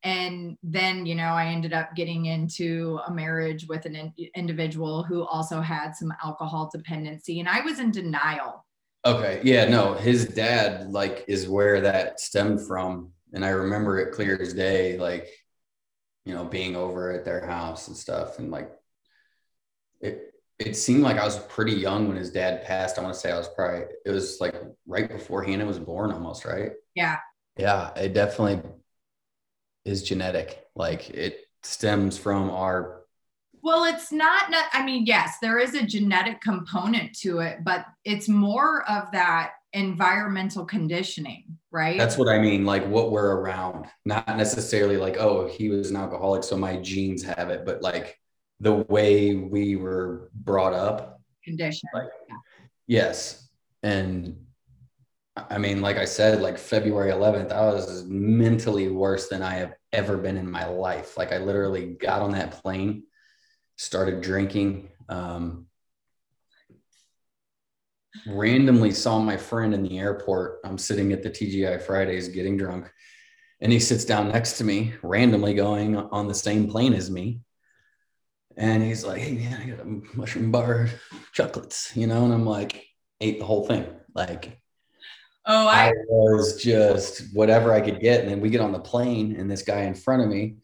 [0.03, 5.03] And then, you know, I ended up getting into a marriage with an in- individual
[5.03, 7.39] who also had some alcohol dependency.
[7.39, 8.65] And I was in denial.
[9.05, 9.41] Okay.
[9.43, 13.11] Yeah, no, his dad like is where that stemmed from.
[13.33, 15.27] And I remember it clear as day, like,
[16.25, 18.39] you know, being over at their house and stuff.
[18.39, 18.71] And like
[20.01, 22.97] it it seemed like I was pretty young when his dad passed.
[22.97, 26.11] I want to say I was probably it was like right before Hannah was born
[26.11, 26.71] almost, right?
[26.93, 27.17] Yeah.
[27.57, 28.61] Yeah, it definitely
[29.85, 30.65] is genetic.
[30.75, 33.03] Like it stems from our
[33.61, 37.85] Well, it's not, not, I mean, yes, there is a genetic component to it, but
[38.03, 41.97] it's more of that environmental conditioning, right?
[41.97, 45.95] That's what I mean, like what we're around, not necessarily like, oh, he was an
[45.95, 48.19] alcoholic, so my genes have it, but like
[48.59, 51.21] the way we were brought up.
[51.43, 51.89] condition.
[51.93, 52.09] Like,
[52.87, 53.49] yes.
[53.81, 54.45] And
[55.35, 59.73] I mean, like I said, like February 11th, I was mentally worse than I have
[59.91, 61.17] ever been in my life.
[61.17, 63.03] Like I literally got on that plane,
[63.75, 65.67] started drinking, um,
[68.27, 70.59] randomly saw my friend in the airport.
[70.63, 72.91] I'm sitting at the TGI Fridays getting drunk,
[73.59, 77.41] and he sits down next to me, randomly going on the same plane as me.
[78.55, 80.89] And he's like, "Hey man, I got a mushroom bar,
[81.33, 82.85] chocolates," you know, and I'm like,
[83.19, 83.87] ate the whole thing.
[84.13, 84.62] Like
[85.45, 88.79] Oh, I I, was just whatever I could get, and then we get on the
[88.79, 90.57] plane, and this guy in front of me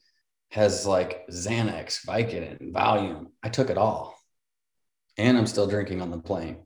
[0.52, 3.28] has like Xanax, Vicodin, Valium.
[3.44, 4.18] I took it all,
[5.18, 6.66] and I'm still drinking on the plane.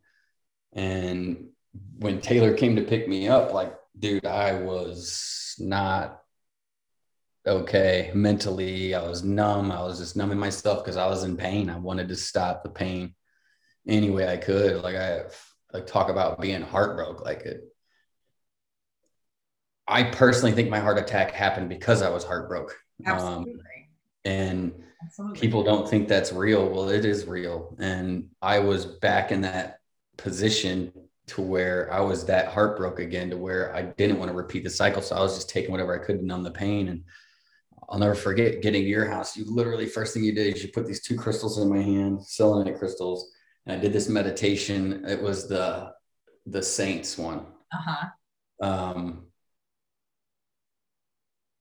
[0.73, 1.49] And
[1.97, 6.21] when Taylor came to pick me up, like, dude, I was not
[7.45, 8.95] okay mentally.
[8.95, 9.71] I was numb.
[9.71, 11.69] I was just numbing myself because I was in pain.
[11.69, 13.15] I wanted to stop the pain
[13.88, 14.82] any way I could.
[14.82, 15.23] Like I
[15.73, 17.23] like talk about being heartbroken.
[17.23, 17.73] Like it.
[19.88, 22.76] I personally think my heart attack happened because I was heartbroken.
[23.06, 23.46] Um,
[24.26, 25.39] and absolutely.
[25.39, 26.69] people don't think that's real.
[26.69, 27.76] Well, it is real.
[27.80, 29.80] And I was back in that
[30.17, 30.93] position
[31.28, 34.69] to where I was that heartbroken again, to where I didn't want to repeat the
[34.69, 35.02] cycle.
[35.02, 36.89] So I was just taking whatever I could to numb the pain.
[36.89, 37.04] And
[37.89, 39.36] I'll never forget getting to your house.
[39.36, 42.26] You literally, first thing you did is you put these two crystals in my hand,
[42.26, 43.32] selenite crystals.
[43.65, 45.06] And I did this meditation.
[45.08, 45.91] It was the,
[46.46, 47.46] the saints one.
[47.74, 48.08] uh-huh.
[48.62, 49.28] Um,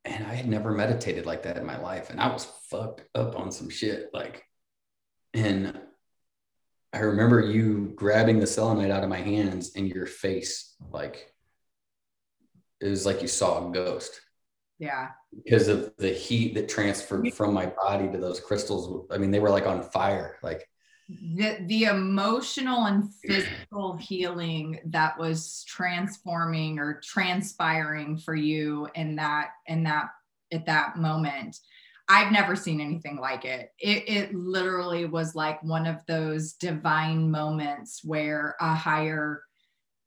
[0.04, 2.10] and I had never meditated like that in my life.
[2.10, 4.10] And I was fucked up on some shit.
[4.12, 4.44] Like,
[5.34, 5.78] and
[6.92, 11.32] I remember you grabbing the selenite out of my hands and your face, like,
[12.80, 14.20] it was like you saw a ghost
[14.78, 15.10] Yeah.
[15.44, 19.06] because of the heat that transferred from my body to those crystals.
[19.10, 20.38] I mean, they were like on fire.
[20.42, 20.68] Like,
[21.08, 29.50] The, the emotional and physical healing that was transforming or transpiring for you in that
[29.66, 30.08] in that
[30.52, 31.58] at that moment
[32.08, 33.72] I've never seen anything like it.
[33.78, 39.42] It it literally was like one of those divine moments where a higher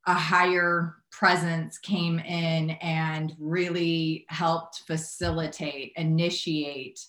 [0.05, 6.99] a higher presence came in and really helped facilitate, initiate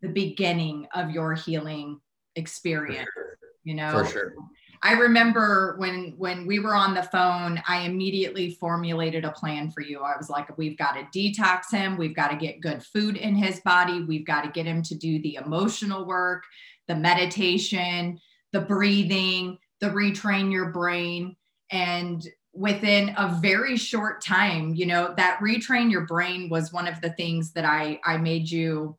[0.00, 2.00] the beginning of your healing
[2.36, 3.08] experience,
[3.64, 3.90] you know.
[3.90, 4.34] for sure.
[4.82, 9.80] I remember when when we were on the phone, I immediately formulated a plan for
[9.80, 10.00] you.
[10.00, 13.34] I was like, we've got to detox him, we've got to get good food in
[13.34, 16.44] his body, we've got to get him to do the emotional work,
[16.86, 18.20] the meditation,
[18.52, 21.36] the breathing, the retrain your brain
[21.70, 27.00] and within a very short time, you know, that retrain your brain was one of
[27.00, 28.96] the things that I I made you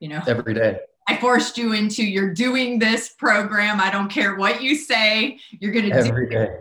[0.00, 0.80] you know Every day.
[1.10, 3.80] I forced you into you're doing this program.
[3.80, 5.40] I don't care what you say.
[5.50, 6.54] You're going to do Every day.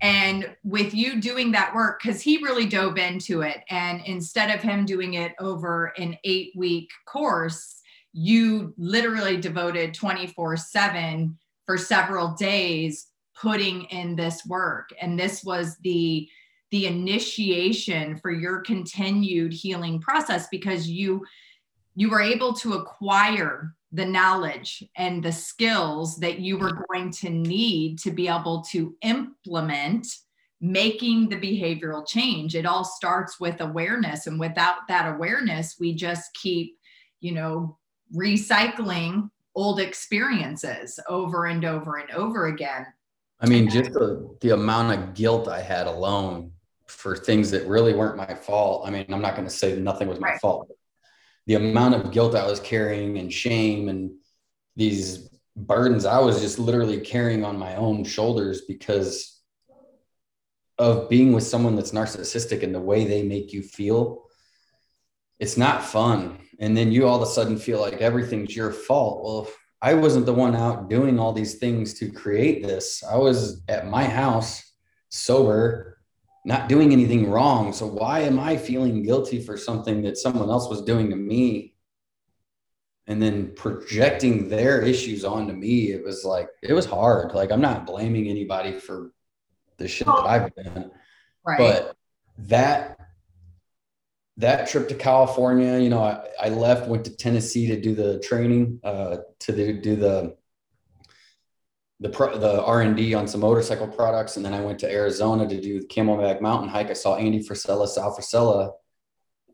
[0.00, 4.62] and with you doing that work, because he really dove into it, and instead of
[4.62, 7.80] him doing it over an eight week course,
[8.12, 14.90] you literally devoted 24 7 for several days putting in this work.
[15.02, 16.28] And this was the
[16.70, 21.26] the initiation for your continued healing process because you
[21.96, 27.30] you were able to acquire the knowledge and the skills that you were going to
[27.30, 30.06] need to be able to implement
[30.60, 36.32] making the behavioral change it all starts with awareness and without that awareness we just
[36.34, 36.76] keep
[37.20, 37.76] you know
[38.14, 42.86] recycling old experiences over and over and over again
[43.38, 46.52] I mean, just the, the amount of guilt I had alone
[46.86, 48.86] for things that really weren't my fault.
[48.86, 50.40] I mean, I'm not going to say nothing was my Right.
[50.40, 50.70] fault.
[51.46, 54.12] The amount of guilt I was carrying and shame and
[54.74, 59.40] these burdens I was just literally carrying on my own shoulders because
[60.78, 64.24] of being with someone that's narcissistic and the way they make you feel.
[65.38, 66.38] It's not fun.
[66.58, 69.24] And then you all of a sudden feel like everything's your fault.
[69.24, 69.48] Well,
[69.80, 73.02] I wasn't the one out doing all these things to create this.
[73.02, 74.62] I was at my house,
[75.08, 75.95] sober,
[76.46, 77.72] not doing anything wrong.
[77.72, 81.74] So why am I feeling guilty for something that someone else was doing to me?
[83.08, 87.34] And then projecting their issues onto me, it was like, it was hard.
[87.34, 89.12] Like, I'm not blaming anybody for
[89.76, 90.90] the shit that I've done
[91.44, 91.96] right but
[92.38, 92.98] that
[94.38, 98.18] that trip to California, you know, I, I left, went to Tennessee to do the
[98.18, 100.36] training, uh, to do, do the
[102.00, 104.90] the pro, the R and D on some motorcycle products, and then I went to
[104.90, 106.90] Arizona to do the Camelback Mountain hike.
[106.90, 108.72] I saw Andy Frisella, Sal Frisella,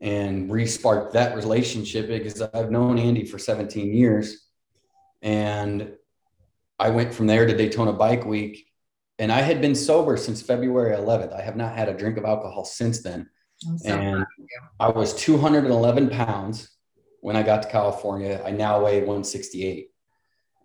[0.01, 4.45] and re-sparked that relationship because I've known Andy for 17 years,
[5.21, 5.93] and
[6.77, 8.65] I went from there to Daytona Bike Week,
[9.19, 11.33] and I had been sober since February 11th.
[11.33, 13.29] I have not had a drink of alcohol since then.
[13.59, 14.59] So and proud of you.
[14.81, 16.69] I was 211 pounds
[17.21, 18.41] when I got to California.
[18.45, 19.92] I now weigh 168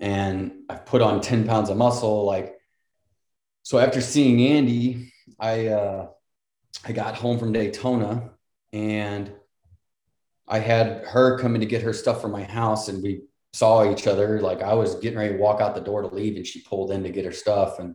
[0.00, 2.24] and I've put on 10 pounds of muscle.
[2.24, 2.56] Like,
[3.62, 6.08] so after seeing Andy, I, uh,
[6.84, 8.30] I got home from Daytona
[8.72, 9.32] and
[10.46, 13.22] I had her coming to get her stuff from my house and we
[13.52, 14.40] saw each other.
[14.40, 16.90] Like I was getting ready to walk out the door to leave and she pulled
[16.90, 17.94] in to get her stuff and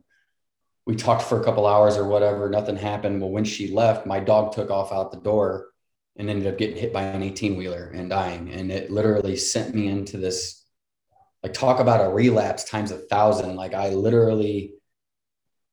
[0.86, 2.50] we talked for a couple hours or whatever.
[2.50, 3.22] Nothing happened.
[3.22, 5.70] Well, when she left, my dog took off out the door
[6.18, 8.52] and ended up getting hit by an 18 wheeler and dying.
[8.52, 10.63] And it literally sent me into this,
[11.44, 13.56] like, talk about a relapse times a thousand.
[13.56, 14.74] Like, I literally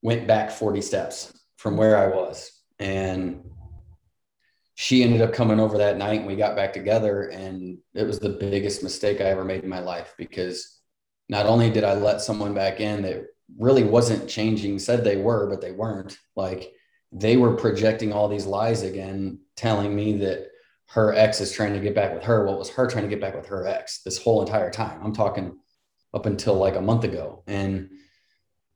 [0.02, 2.50] went back 40 steps from where I was.
[2.78, 3.44] And
[4.74, 7.28] she ended up coming over that night and we got back together.
[7.28, 10.80] And it was the biggest mistake I ever made in my life because
[11.28, 13.26] not only did I let someone back in that
[13.58, 16.16] really wasn't changing, said they were, but they weren't.
[16.34, 16.72] Like
[17.12, 20.49] they were projecting all these lies again, telling me that
[20.91, 22.45] her ex is trying to get back with her.
[22.45, 25.01] What was her trying to get back with her ex this whole entire time?
[25.05, 25.57] I'm talking
[26.12, 27.45] up until like a month ago.
[27.47, 27.91] And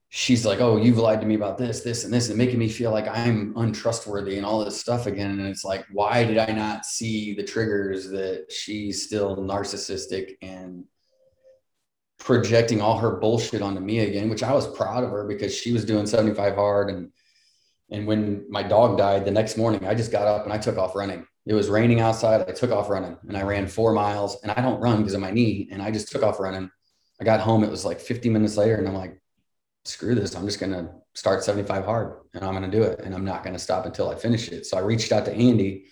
[0.07, 2.69] she's like, Oh, you've lied to me about this, this, and this, and making me
[2.69, 5.31] feel like I'm untrustworthy and all this stuff again.
[5.31, 10.85] And it's like, why did I not see the triggers that she's still narcissistic and
[12.17, 15.73] projecting all her bullshit onto me again, which I was proud of her because she
[15.73, 16.89] was doing 75 hard.
[16.89, 17.11] And
[17.91, 20.77] and when my dog died the next morning, I just got up and I took
[20.77, 21.27] off running.
[21.45, 22.41] It was raining outside.
[22.47, 25.21] I took off running and I ran four miles and I don't run because of
[25.21, 25.69] my knee.
[25.71, 26.71] And I just took off running.
[27.21, 27.63] I got home.
[27.63, 29.21] It was like 50 minutes later and I'm like,
[29.85, 30.35] screw this.
[30.35, 33.01] I'm just going to start 75 hard and I'm going to do it.
[33.01, 34.65] And I'm not going to stop until I finish it.
[34.65, 35.85] So I reached out to Andy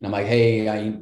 [0.00, 0.98] and I'm like, Hey, I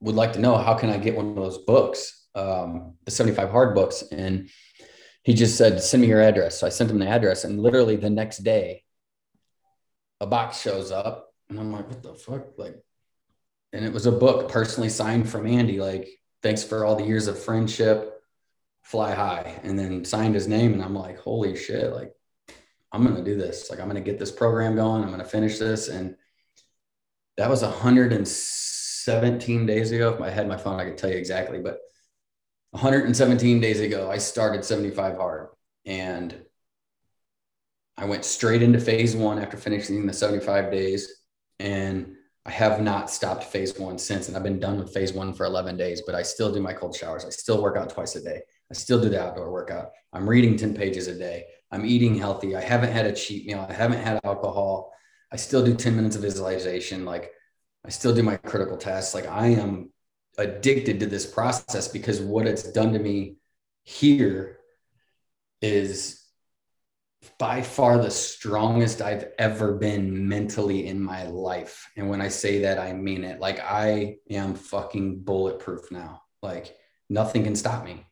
[0.00, 3.50] would like to know how can I get one of those books, um, the 75
[3.50, 4.02] hard books.
[4.10, 4.48] And
[5.24, 6.58] he just said, send me your address.
[6.58, 8.82] So I sent him the address and literally the next day
[10.20, 12.56] a box shows up and I'm like, what the fuck?
[12.56, 12.82] Like,
[13.74, 16.08] and it was a book personally signed from Andy, like,
[16.42, 18.22] thanks for all the years of friendship,
[18.80, 19.60] fly high.
[19.62, 20.72] And then signed his name.
[20.72, 22.14] And I'm like, holy shit, like,
[22.90, 23.70] I'm going to do this.
[23.70, 25.02] Like, I'm going to get this program going.
[25.02, 25.88] I'm going to finish this.
[25.88, 26.16] And
[27.36, 30.14] that was 117 days ago.
[30.14, 31.58] If I had my phone, I could tell you exactly.
[31.58, 31.80] But
[32.70, 35.48] 117 days ago, I started 75 hard.
[35.84, 36.34] And
[37.98, 41.21] I went straight into phase one after finishing the 75 days.
[41.62, 44.26] And I have not stopped phase one since.
[44.26, 46.72] And I've been done with phase one for 11 days, but I still do my
[46.72, 47.24] cold showers.
[47.24, 48.40] I still work out twice a day.
[48.68, 49.90] I still do the outdoor workout.
[50.12, 51.44] I'm reading 10 pages a day.
[51.70, 52.56] I'm eating healthy.
[52.56, 53.64] I haven't had a cheat meal.
[53.68, 54.92] I haven't had alcohol.
[55.30, 57.04] I still do 10 minutes of visualization.
[57.04, 57.30] Like
[57.86, 59.14] I still do my critical tasks.
[59.14, 59.92] Like I am
[60.36, 63.36] addicted to this process because what it's done to me
[63.84, 64.58] here
[65.60, 66.21] is
[67.38, 71.88] by far the strongest I've ever been mentally in my life.
[71.96, 73.40] And when I say that, I mean it.
[73.40, 76.22] Like I am fucking bulletproof now.
[76.42, 76.76] Like
[77.08, 78.04] nothing can stop me.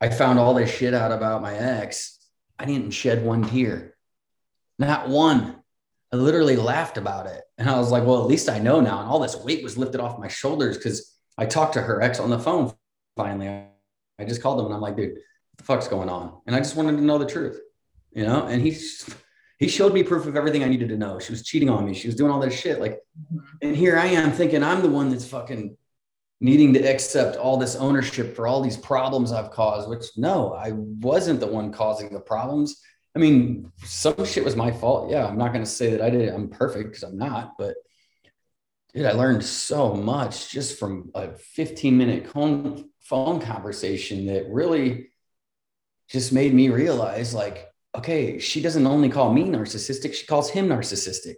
[0.00, 2.18] I found all this shit out about my ex.
[2.58, 3.94] I didn't shed one tear.
[4.78, 5.56] Not one.
[6.12, 7.42] I literally laughed about it.
[7.58, 9.00] And I was like, well, at least I know now.
[9.00, 12.20] And all this weight was lifted off my shoulders because I talked to her ex
[12.20, 12.72] on the phone
[13.16, 13.48] finally.
[13.48, 15.18] I just called him and I'm like, dude,
[15.58, 16.40] the fuck's going on?
[16.46, 17.60] And I just wanted to know the truth,
[18.18, 18.46] you know?
[18.46, 18.76] And he
[19.58, 21.20] he showed me proof of everything I needed to know.
[21.20, 21.94] She was cheating on me.
[21.94, 22.80] She was doing all this shit.
[22.80, 23.00] Like,
[23.32, 23.38] mm-hmm.
[23.62, 25.76] and here I am thinking I'm the one that's fucking
[26.40, 30.72] needing to accept all this ownership for all these problems I've caused, which no, I
[30.72, 32.80] wasn't the one causing the problems.
[33.14, 35.10] I mean, some shit was my fault.
[35.10, 36.28] Yeah, I'm not going to say that I did.
[36.28, 37.74] I'm perfect because I'm not, but
[38.94, 45.10] dude, I learned so much just from a 15 minute phone phone conversation that really
[46.08, 50.68] just made me realize like, okay, she doesn't only call me narcissistic, she calls him
[50.68, 51.36] narcissistic.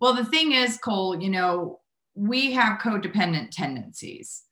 [0.00, 1.80] Well, the thing is, Cole, you know,
[2.14, 4.42] we have codependent tendencies.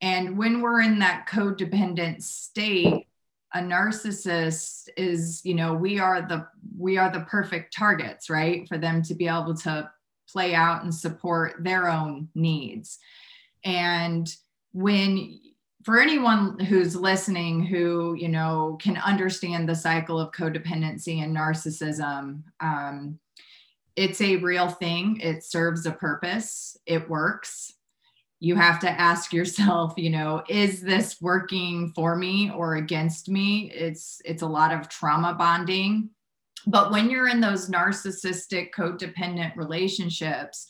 [0.00, 3.06] And when we're in that codependent state,
[3.54, 8.68] a narcissist is, you know, we are the we are the perfect targets, right?
[8.68, 9.90] For them to be able to
[10.28, 12.98] play out and support their own needs.
[13.64, 14.30] And
[14.72, 15.40] when
[15.84, 22.42] for anyone who's listening who you know can understand the cycle of codependency and narcissism
[22.60, 23.18] um,
[23.98, 25.18] it's a real thing.
[25.20, 26.76] It serves a purpose.
[26.86, 27.72] It works.
[28.38, 33.72] You have to ask yourself you know is this working for me or against me?
[33.74, 36.10] It's it's a lot of trauma bonding.
[36.66, 40.68] But when you're in those narcissistic codependent relationships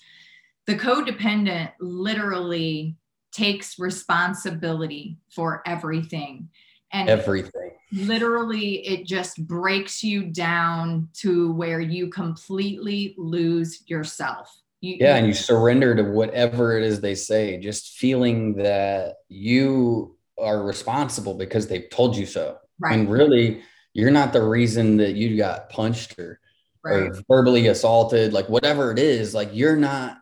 [0.67, 2.95] the codependent literally
[3.39, 6.49] takes responsibility for everything.
[6.91, 7.73] And everything.
[7.93, 14.57] literally it just breaks you down to where you completely lose yourself.
[14.81, 20.17] You, yeah and you surrender to whatever it is they say just feeling that you
[20.39, 22.59] are responsible because they've told you so.
[22.79, 22.95] Right.
[22.95, 23.63] and really
[23.93, 26.41] you're not the reason that you got punched or,
[26.85, 27.11] right.
[27.11, 30.19] or verbally assaulted like whatever it is like you're not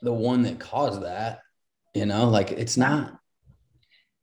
[0.00, 1.40] the one that caused that
[1.94, 3.18] you know like it's not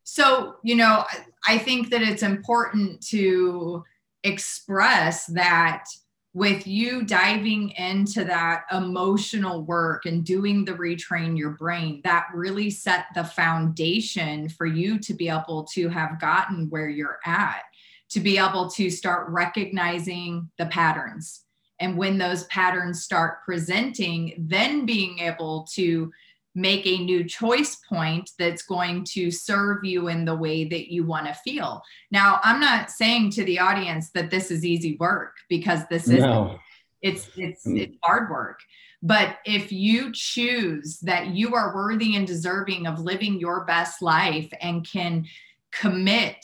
[0.03, 1.03] so you know
[1.47, 3.83] I think that it's important to
[4.23, 5.85] express that
[6.33, 12.69] with you diving into that emotional work and doing the retrain your brain, that really
[12.69, 17.61] set the foundation for you to be able to have gotten where you're at,
[18.09, 21.45] to be able to start recognizing the patterns.
[21.79, 26.11] And when those patterns start presenting, then being able to
[26.55, 31.05] make a new choice point that's going to serve you in the way that you
[31.05, 31.83] want to feel.
[32.11, 36.21] Now, I'm not saying to the audience that this is easy work because this is
[36.21, 36.57] no.
[37.01, 37.79] it's it's mm.
[37.79, 38.61] it's hard work.
[39.03, 44.51] But if you choose that you are worthy and deserving of living your best life
[44.61, 45.25] and can
[45.71, 46.37] commit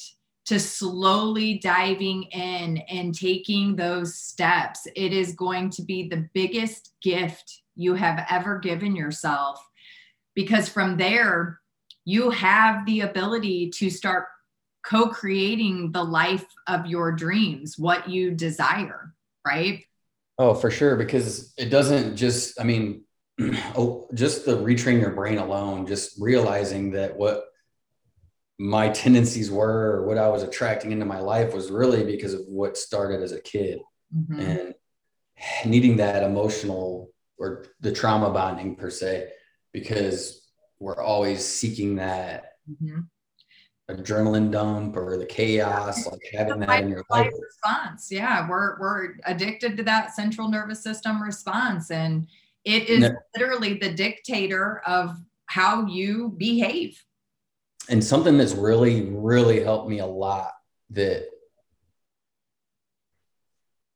[0.46, 6.94] to slowly diving in and taking those steps, it is going to be the biggest
[7.02, 9.66] gift you have ever given yourself
[10.36, 11.60] because from there
[12.06, 14.26] you have the ability to start
[14.86, 19.14] co-creating the life of your dreams what you desire
[19.46, 19.86] right
[20.40, 23.04] oh for sure because it doesn't just i mean
[23.76, 27.46] oh, just the retrain your brain alone just realizing that what
[28.60, 32.42] my tendencies were or what i was attracting into my life was really because of
[32.48, 33.80] what started as a kid
[34.16, 34.40] mm-hmm.
[34.40, 34.74] and
[35.66, 39.28] needing that emotional or the trauma bonding per se
[39.74, 40.50] because
[40.80, 43.02] we're always seeking that mm-hmm.
[43.90, 47.32] adrenaline dump or the chaos, like having that in your life.
[47.40, 52.28] Response, yeah, we're we're addicted to that central nervous system response, and
[52.66, 53.12] it is no.
[53.36, 57.04] literally the dictator of how you behave.
[57.90, 60.52] And something that's really, really helped me a lot
[60.92, 61.28] that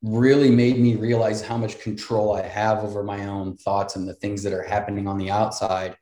[0.05, 4.13] really made me realize how much control I have over my own thoughts and the
[4.13, 5.97] things that are happening on the outside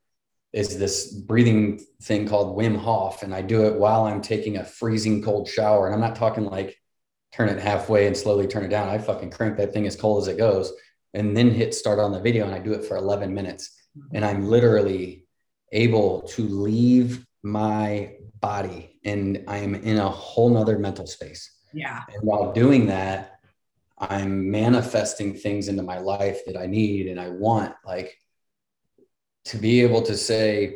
[0.52, 3.24] is this breathing thing called Wim Hof.
[3.24, 5.86] And I do it while I'm taking a freezing cold shower.
[5.86, 6.78] And I'm not talking like
[7.32, 8.90] turn it halfway and slowly turn it down.
[8.90, 10.74] I fucking crank that thing as cold as it goes
[11.14, 12.46] and then hit start on the video.
[12.46, 13.72] And I do it for 11 minutes.
[13.98, 14.16] Mm-hmm.
[14.18, 15.26] And I'm literally
[15.72, 21.50] able to leave my body and I'm in a whole nother mental space.
[21.74, 22.02] Yeah.
[22.14, 23.33] And while doing that,
[24.10, 28.18] I'm manifesting things into my life that I need and I want, like
[29.46, 30.74] to be able to say,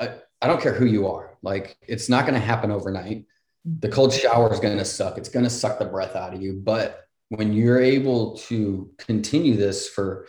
[0.00, 3.26] I, I don't care who you are, like it's not going to happen overnight.
[3.66, 3.80] Mm-hmm.
[3.80, 5.18] The cold shower is going to suck.
[5.18, 6.54] It's going to suck the breath out of you.
[6.54, 10.26] But when you're able to continue this for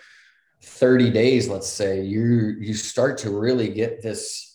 [0.61, 4.49] 30 days, let's say, you you start to really get this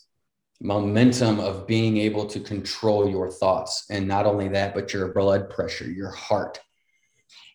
[0.61, 3.85] momentum of being able to control your thoughts.
[3.91, 6.59] And not only that, but your blood pressure, your heart,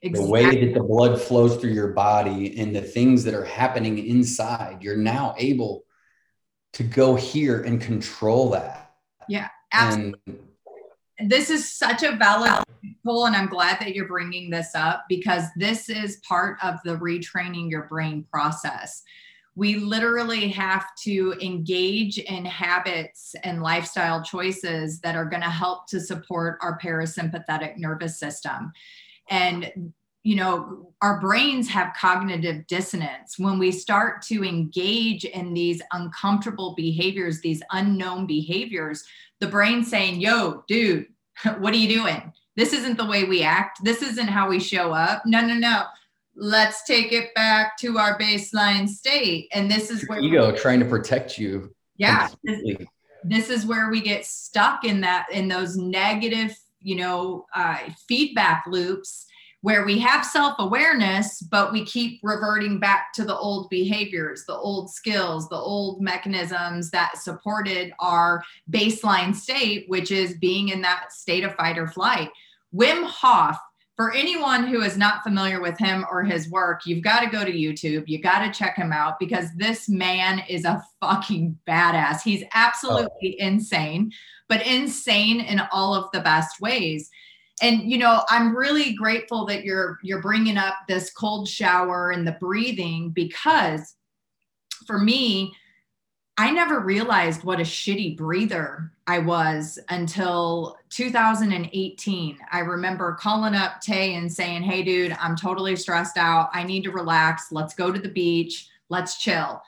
[0.02, 0.26] Exactly.
[0.26, 3.98] the way that the blood flows through your body and the things that are happening
[4.06, 5.84] inside you're now able
[6.72, 8.94] to go here and control that.
[9.28, 10.22] Yeah absolutely.
[10.26, 12.64] And, this is such a valid
[13.06, 16.96] goal and i'm glad that you're bringing this up because this is part of the
[16.96, 19.04] retraining your brain process.
[19.56, 25.88] We literally have to engage in habits and lifestyle choices that are going to help
[25.88, 28.72] to support our parasympathetic nervous system
[29.30, 33.40] and you know our brains have cognitive dissonance.
[33.40, 39.04] When we start to engage in these uncomfortable behaviors these unknown behaviors
[39.40, 41.08] the brain saying yo dude
[41.60, 42.34] what are you doing?
[42.56, 43.80] This isn't the way we act.
[43.84, 45.24] This isn't how we show up.
[45.26, 45.84] No no no.
[46.36, 49.50] Let's take it back to our baseline state.
[49.54, 52.62] And this is Your where ego trying to protect you yeah this,
[53.24, 57.78] this, is where we get stuck in that in those negative you know uh,
[58.08, 59.26] feedback loops
[59.62, 64.56] where we have self awareness, but we keep reverting back to the old behaviors, the
[64.56, 71.12] old skills, the old mechanisms that supported our baseline state, which is being in that
[71.12, 72.30] state of fight or flight.
[72.74, 73.58] Wim Hof,
[74.00, 77.44] for anyone who is not familiar with him or his work, you've got to go
[77.44, 78.06] to YouTube.
[78.08, 82.22] You got to check him out because this man is a fucking badass.
[82.22, 83.46] He's absolutely oh.
[83.46, 84.14] insane,
[84.48, 87.10] but insane in all of the best ways
[87.62, 92.26] and you know i'm really grateful that you're you're bringing up this cold shower and
[92.26, 93.96] the breathing because
[94.88, 95.54] for me
[96.40, 103.82] i never realized what a shitty breather i was until 2018 i remember calling up
[103.82, 107.92] tay and saying hey dude i'm totally stressed out i need to relax let's go
[107.92, 109.62] to the beach let's chill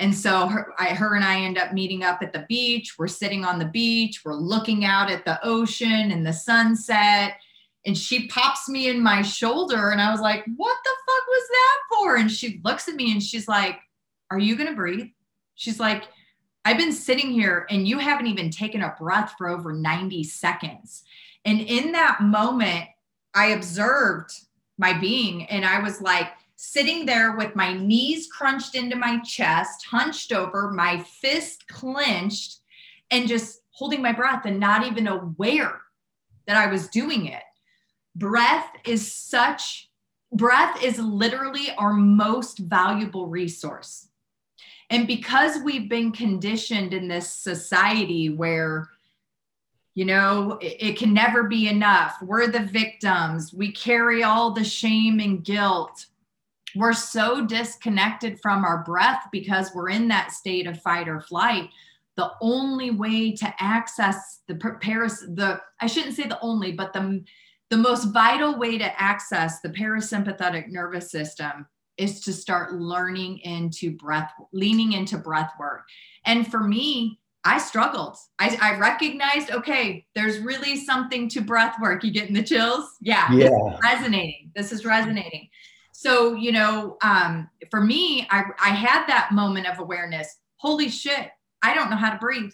[0.00, 2.94] and so her, I, her and I end up meeting up at the beach.
[2.98, 4.24] We're sitting on the beach.
[4.24, 7.34] We're looking out at the ocean and the sunset.
[7.84, 9.90] And she pops me in my shoulder.
[9.90, 12.16] And I was like, what the fuck was that for?
[12.16, 13.80] And she looks at me and she's like,
[14.30, 15.08] are you going to breathe?
[15.56, 16.04] She's like,
[16.64, 21.04] I've been sitting here and you haven't even taken a breath for over 90 seconds.
[21.44, 22.84] And in that moment,
[23.34, 24.32] I observed
[24.76, 26.28] my being and I was like,
[26.60, 32.58] sitting there with my knees crunched into my chest, hunched over, my fist clenched,
[33.12, 35.80] and just holding my breath and not even aware
[36.48, 37.44] that I was doing it.
[38.16, 39.88] Breath is such,
[40.32, 44.07] breath is literally our most valuable resource.
[44.90, 48.88] And because we've been conditioned in this society where
[49.94, 52.18] you know, it, it, can never be enough.
[52.22, 53.52] We're the victims.
[53.52, 56.06] We carry all the shame and guilt
[56.74, 61.70] we're so disconnected from our breath because we're in that state of fight or flight
[62.16, 67.24] the only way to access the paras the i shouldn't say the only but the
[67.70, 71.66] the most vital way to access the parasympathetic nervous system
[71.98, 75.82] is to start learning into breath leaning into breath work
[76.24, 82.04] and for me i struggled i, I recognized okay there's really something to breath work
[82.04, 85.48] you getting the chills yeah yeah this resonating this is resonating
[85.98, 90.36] so, you know, um, for me, I, I had that moment of awareness.
[90.54, 91.30] Holy shit,
[91.60, 92.52] I don't know how to breathe.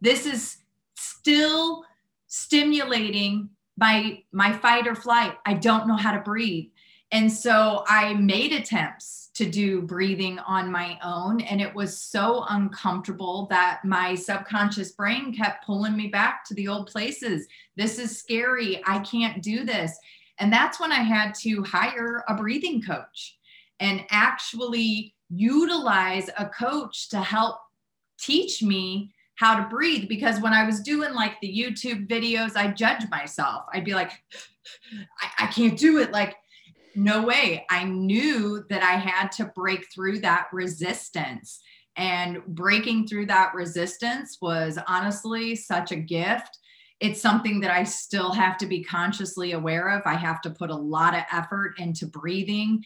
[0.00, 0.58] This is
[0.94, 1.82] still
[2.28, 5.34] stimulating my my fight or flight.
[5.44, 6.66] I don't know how to breathe.
[7.12, 11.42] And so I made attempts to do breathing on my own.
[11.42, 16.68] And it was so uncomfortable that my subconscious brain kept pulling me back to the
[16.68, 17.46] old places.
[17.76, 18.80] This is scary.
[18.86, 19.96] I can't do this.
[20.38, 23.36] And that's when I had to hire a breathing coach
[23.78, 27.58] and actually utilize a coach to help
[28.18, 30.08] teach me how to breathe.
[30.08, 33.64] Because when I was doing like the YouTube videos, I judge myself.
[33.72, 34.12] I'd be like,
[35.20, 36.10] I, I can't do it.
[36.10, 36.36] Like,
[36.96, 37.66] no way.
[37.70, 41.60] I knew that I had to break through that resistance.
[41.96, 46.58] And breaking through that resistance was honestly such a gift
[47.00, 50.02] it's something that I still have to be consciously aware of.
[50.06, 52.84] I have to put a lot of effort into breathing.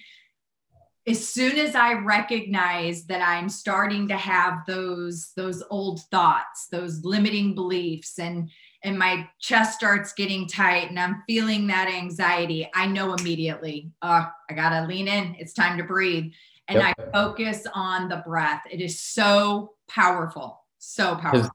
[1.07, 7.05] As soon as I recognize that I'm starting to have those those old thoughts, those
[7.05, 8.51] limiting beliefs and
[8.83, 14.27] and my chest starts getting tight and I'm feeling that anxiety, I know immediately, oh,
[14.49, 15.37] I got to lean in.
[15.39, 16.33] It's time to breathe.
[16.69, 16.95] and Yep.
[16.99, 18.63] I focus on the breath.
[18.71, 20.63] It is so powerful.
[20.79, 21.51] So powerful.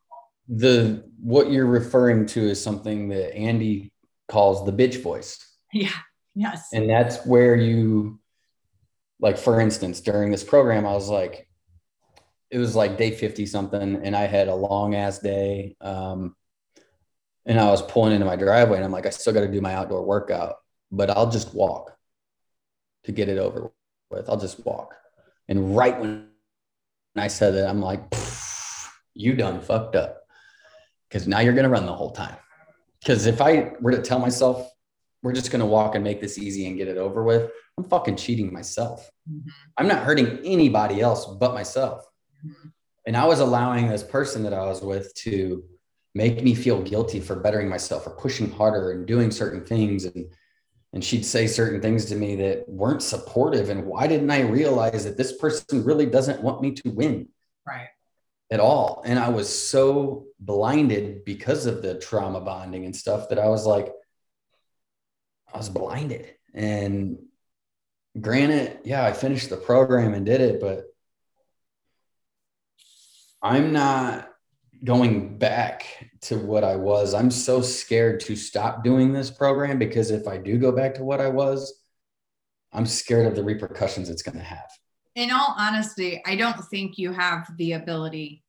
[0.49, 3.91] The what you're referring to is something that Andy
[4.27, 5.39] calls the bitch voice.
[5.73, 5.89] Yeah.
[6.35, 6.67] Yes.
[6.73, 8.19] And that's where you
[9.19, 11.47] like for instance, during this program, I was like,
[12.51, 15.75] it was like day 50 something, and I had a long ass day.
[15.81, 16.35] Um,
[17.45, 19.61] and I was pulling into my driveway and I'm like, I still got to do
[19.61, 20.55] my outdoor workout,
[20.91, 21.95] but I'll just walk
[23.03, 23.71] to get it over
[24.09, 24.29] with.
[24.29, 24.95] I'll just walk.
[25.47, 26.29] And right when
[27.15, 28.01] I said that, I'm like,
[29.13, 30.21] you done fucked up.
[31.11, 32.35] Cause now you're going to run the whole time.
[33.05, 34.67] Cause if I were to tell myself,
[35.21, 37.83] we're just going to walk and make this easy and get it over with, I'm
[37.83, 39.09] fucking cheating myself.
[39.29, 39.43] Mhm.
[39.77, 42.05] I'm not hurting anybody else but myself.
[42.45, 42.71] Mhm.
[43.07, 45.63] And I was allowing this person that I was with to
[46.15, 50.05] make me feel guilty for bettering myself or pushing harder and doing certain things.
[50.05, 50.31] And
[50.93, 53.69] and she'd say certain things to me that weren't supportive.
[53.69, 57.27] And why didn't I realize that this person really doesn't want me to win
[57.67, 57.89] Right.
[58.49, 59.01] at all?
[59.05, 63.65] And I was so blinded because of the trauma bonding and stuff that I was
[63.65, 63.91] like,
[65.53, 66.33] I was blinded.
[66.53, 67.17] And
[68.19, 70.85] granted, yeah, I finished the program and did it, but
[73.41, 74.29] I'm not
[74.85, 75.85] going back
[76.21, 77.13] to what I was.
[77.13, 81.03] I'm so scared to stop doing this program because if I do go back to
[81.03, 81.81] what I was,
[82.71, 84.69] I'm scared of the repercussions it's going to have.
[85.15, 88.43] In all honesty, I don't think you have the ability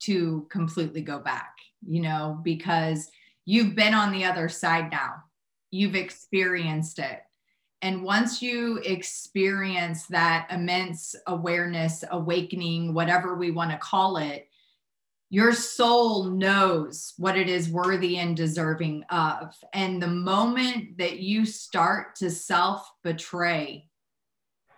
[0.00, 1.56] to completely go back,
[1.86, 3.10] you know, because
[3.44, 5.14] you've been on the other side now.
[5.70, 7.22] You've experienced it.
[7.82, 14.48] And once you experience that immense awareness, awakening, whatever we want to call it,
[15.28, 19.54] your soul knows what it is worthy and deserving of.
[19.72, 23.88] And the moment that you start to self betray,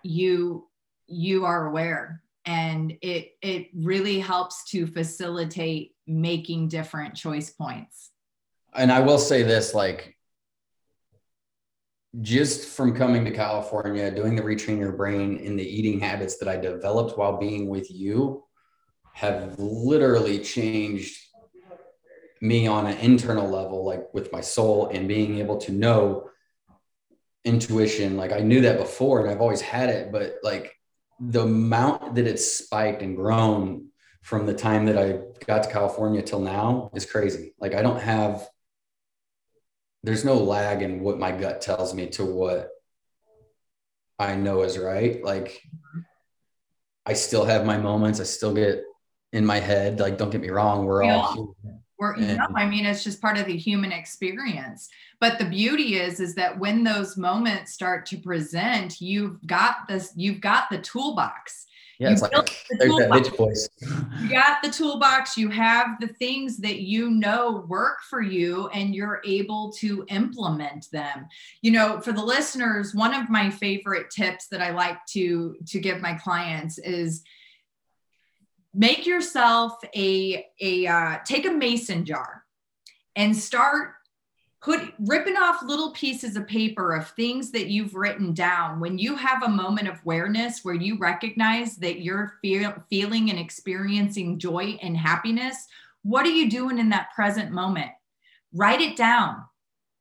[0.02, 0.68] you
[1.06, 8.10] you are aware and it it really helps to facilitate making different choice points
[8.74, 10.16] And I will say this like,
[12.20, 16.48] just from coming to California, doing the retrain your brain and the eating habits that
[16.48, 18.44] I developed while being with you
[19.18, 21.18] have literally changed
[22.40, 26.30] me on an internal level, like with my soul and being able to know
[27.44, 28.16] intuition.
[28.16, 30.72] Like I knew that before and I've always had it, but like
[31.18, 33.88] the amount that it's spiked and grown
[34.22, 37.54] from the time that I got to California till now is crazy.
[37.58, 38.48] Like I don't have
[40.04, 42.68] there's no lag in what my gut tells me to what
[44.16, 45.24] I know is right.
[45.24, 45.60] Like
[47.04, 48.20] I still have my moments.
[48.20, 48.84] I still get
[49.32, 50.00] in my head.
[50.00, 51.80] Like, don't get me wrong, we're We all all- human.
[51.98, 54.88] or you And- know i mean it's just part of the human experience
[55.20, 60.12] but the beauty is is that when those moments start to present you've got this
[60.14, 61.66] you've got the toolbox
[61.98, 62.48] Yeah, it's like the
[62.78, 63.68] there's that bitch voice.
[64.22, 68.94] you got the toolbox you have the things that you know work for you and
[68.94, 71.26] you're able to implement them
[71.62, 75.80] you know for the listeners one of my favorite tips that i like to to
[75.80, 77.24] give my clients is
[78.74, 82.44] make yourself a a uh, take a mason jar
[83.16, 83.94] and start
[84.60, 88.80] put ripping off little pieces of paper of things that you've written down.
[88.80, 93.38] When you have a moment of awareness where you recognize that you're feel, feeling and
[93.38, 95.68] experiencing joy and happiness
[96.02, 97.90] what are you doing in that present moment?
[98.54, 99.44] Write it down.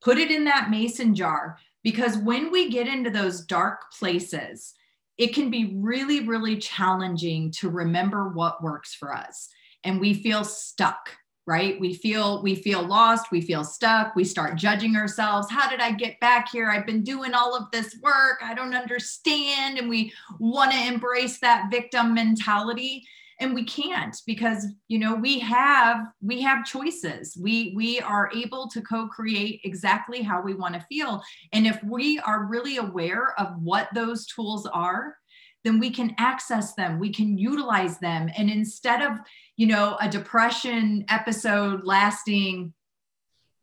[0.01, 4.75] Put it in that mason jar because when we get into those dark places
[5.17, 9.49] it can be really really challenging to remember what works for us.
[9.83, 11.09] And we feel stuck
[11.47, 11.79] right?
[11.79, 15.49] We feel we feel lost we feel stuck we start judging ourselves.
[15.49, 16.69] How did i get back here?
[16.69, 18.39] I've been doing all of this work.
[18.43, 19.79] I don't understand.
[19.79, 23.07] And we want to embrace that victim mentality
[23.39, 27.37] and we can't because you know we have we have choices.
[27.39, 31.21] We we are able to co-create exactly how we want to feel.
[31.53, 35.15] And if we are really aware of what those tools are
[35.63, 38.29] then we can access them we can utilize them.
[38.37, 39.17] And instead of
[39.55, 42.73] you know a depression episode lasting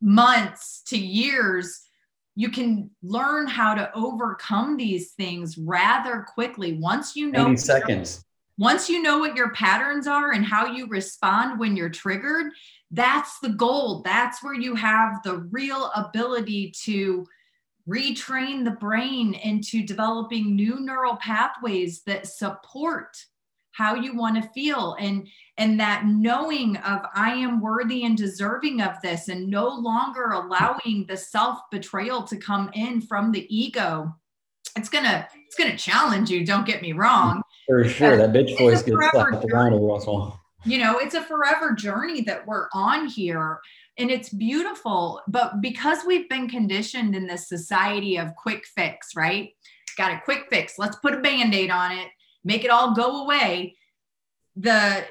[0.00, 1.80] months to years
[2.36, 6.78] you can learn how to overcome these things rather quickly.
[6.78, 8.24] Once you know 90 seconds.
[8.56, 12.52] Once you know what your patterns are and how you respond when you're triggered,
[12.90, 14.02] that's the goal.
[14.02, 17.26] That's where you have the real ability to
[17.88, 23.16] retrain the brain into developing new neural pathways that support
[23.72, 25.28] how you want to feel and
[25.58, 31.04] and that knowing of i am worthy and deserving of this and no longer allowing
[31.08, 34.10] the self betrayal to come in from the ego
[34.76, 38.16] it's gonna it's gonna challenge you don't get me wrong For sure.
[38.16, 40.40] That bitch It's voice gets slapped around every once in a while.
[40.64, 43.60] you know it's a forever journey that we're on here
[43.98, 49.50] and it's beautiful but because we've been conditioned in this society of quick fix right
[49.98, 52.08] got a quick fix let's put a band-aid on it
[52.44, 53.76] make it all go away
[54.56, 55.04] the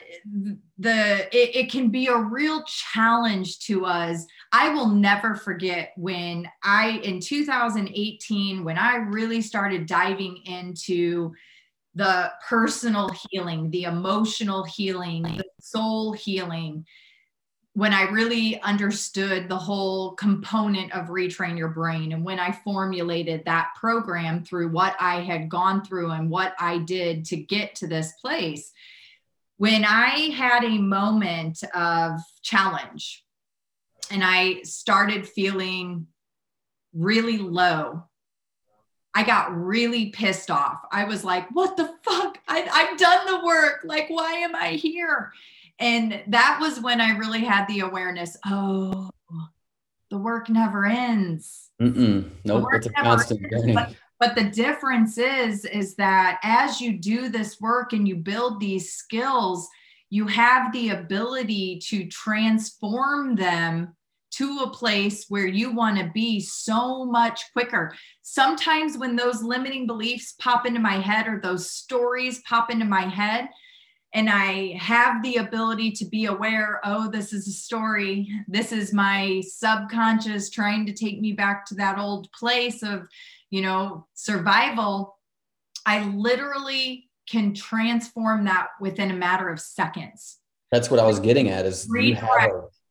[0.80, 6.47] the it, it can be a real challenge to us i will never forget when
[6.64, 11.32] i in 2018 when i really started diving into
[11.96, 16.86] the personal healing the emotional healing the soul healing.
[17.76, 23.46] When I really understood the whole component of retrain your brain and when I formulated
[23.46, 27.88] that program through what I had gone through and what I did to get to
[27.88, 28.72] this place,
[29.58, 33.24] when I had a moment of challenge
[34.12, 36.08] and I started feeling
[36.94, 38.04] really low,
[39.16, 40.82] I got really pissed off.
[40.91, 42.39] I was like, what the fuck?
[42.47, 43.82] I, I've done the work.
[43.84, 45.32] Like, why am I here?
[45.80, 49.09] And that was when I really had the awareness oh,
[50.09, 51.70] the work never ends.
[51.82, 52.30] Mm-mm.
[52.45, 52.68] Nope.
[52.74, 53.74] It's a constant ends, journey.
[53.74, 58.59] but- But the difference is, is that as you do this work and you build
[58.59, 59.68] these skills,
[60.09, 63.95] you have the ability to transform them
[64.38, 67.94] to a place where you want to be so much quicker.
[68.22, 73.02] Sometimes when those limiting beliefs pop into my head or those stories pop into my
[73.02, 73.50] head,
[74.16, 78.30] and I have the ability to be aware oh, this is a story.
[78.48, 83.08] This is my subconscious trying to take me back to that old place of,
[83.50, 85.18] you know, survival.
[85.86, 90.38] I literally can transform that within a matter of seconds.
[90.72, 92.54] That's what I was getting at is you have Redirect.
[92.54, 92.83] a,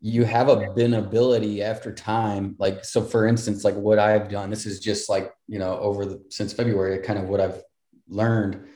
[0.00, 2.54] you have a bin ability after time.
[2.58, 6.04] Like, so for instance, like what I've done, this is just like, you know, over
[6.04, 7.62] the, since February, kind of what I've
[8.08, 8.68] learned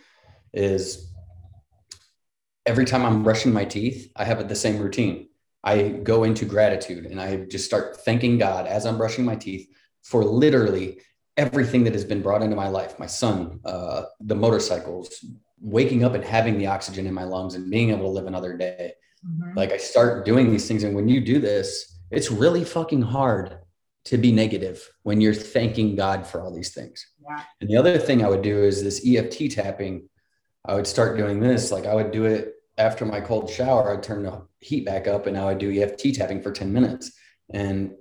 [0.53, 1.12] is
[2.66, 5.29] every time I'm brushing my teeth, I have the same routine.
[5.62, 9.68] I go into gratitude and I just start thanking God as I'm brushing my teeth
[10.03, 11.01] for literally
[11.37, 15.25] everything that has been brought into my life my son, uh, the motorcycles,
[15.61, 18.57] waking up and having the oxygen in my lungs and being able to live another
[18.57, 18.93] day.
[19.27, 19.57] Mm-hmm.
[19.57, 20.83] Like I start doing these things.
[20.83, 23.59] And when you do this, it's really fucking hard
[24.07, 27.07] to be negative when you're thanking God for all these things.
[27.23, 27.43] Yeah.
[27.61, 30.09] And the other thing I would do is this EFT tapping.
[30.64, 31.71] I would start doing this.
[31.71, 33.93] Like I would do it after my cold shower.
[33.93, 36.73] I'd turn the heat back up and now I would do EFT tapping for 10
[36.73, 37.12] minutes.
[37.53, 37.93] And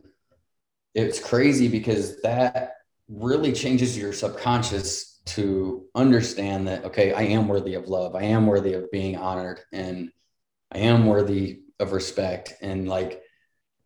[0.95, 2.75] it's crazy because that
[3.07, 8.15] really changes your subconscious to understand that, okay, I am worthy of love.
[8.15, 10.11] I am worthy of being honored and
[10.71, 12.53] I am worthy of respect.
[12.61, 13.21] And like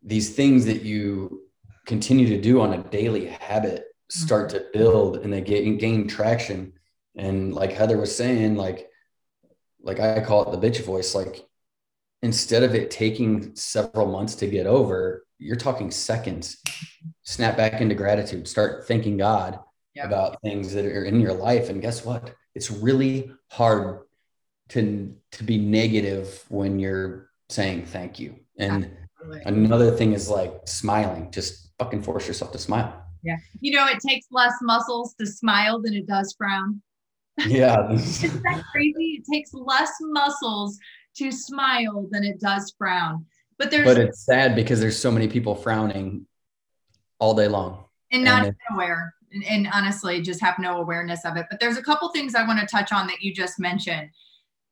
[0.02, 1.42] these things that you
[1.86, 6.72] continue to do on a daily habit start to build and they gain, gain traction.
[7.16, 8.88] And like Heather was saying, like,
[9.82, 11.46] like I call it the bitch voice, like
[12.22, 16.62] instead of it taking several months to get over, you're talking seconds.
[17.22, 19.58] Snap back into gratitude, start thanking God
[19.94, 20.06] Yep.
[20.06, 21.68] about things that are in your life.
[21.68, 22.34] And guess what?
[22.56, 24.00] It's really hard
[24.74, 28.34] to to be negative when you're saying thank you.
[28.58, 28.90] And
[29.46, 31.30] another thing is like smiling.
[31.30, 33.02] Just fucking force yourself to smile.
[33.22, 33.36] Yeah.
[33.60, 36.82] You know, it takes less muscles to smile than it does frown.
[37.46, 37.90] Yeah.
[37.92, 39.22] Isn't that crazy?
[39.22, 40.78] It takes less muscles
[41.16, 43.26] to smile than it does frown.
[43.58, 46.26] But there's but it's sad because there's so many people frowning
[47.20, 47.84] all day long.
[48.10, 51.76] and not and aware and, and honestly just have no awareness of it but there's
[51.76, 54.08] a couple things i want to touch on that you just mentioned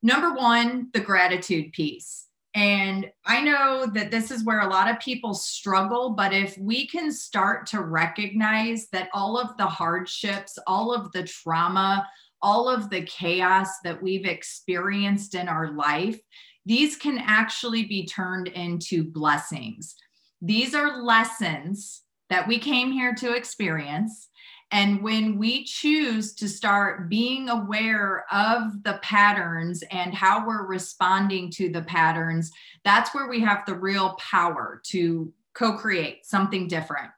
[0.03, 5.01] number one the gratitude piece and i know that this is where a lot of
[5.01, 10.93] people struggle but if we can start to recognize that all of the hardships all
[10.93, 12.07] of the trauma
[12.43, 16.19] all of the chaos that we've experienced in our life
[16.67, 19.95] these can actually be turned into blessings
[20.43, 24.31] these are lessons that we came here to experience.
[24.73, 31.51] And when we choose to start being aware of the patterns and how we're responding
[31.53, 32.51] to the patterns,
[32.83, 37.11] that's where we have the real power to co create something different.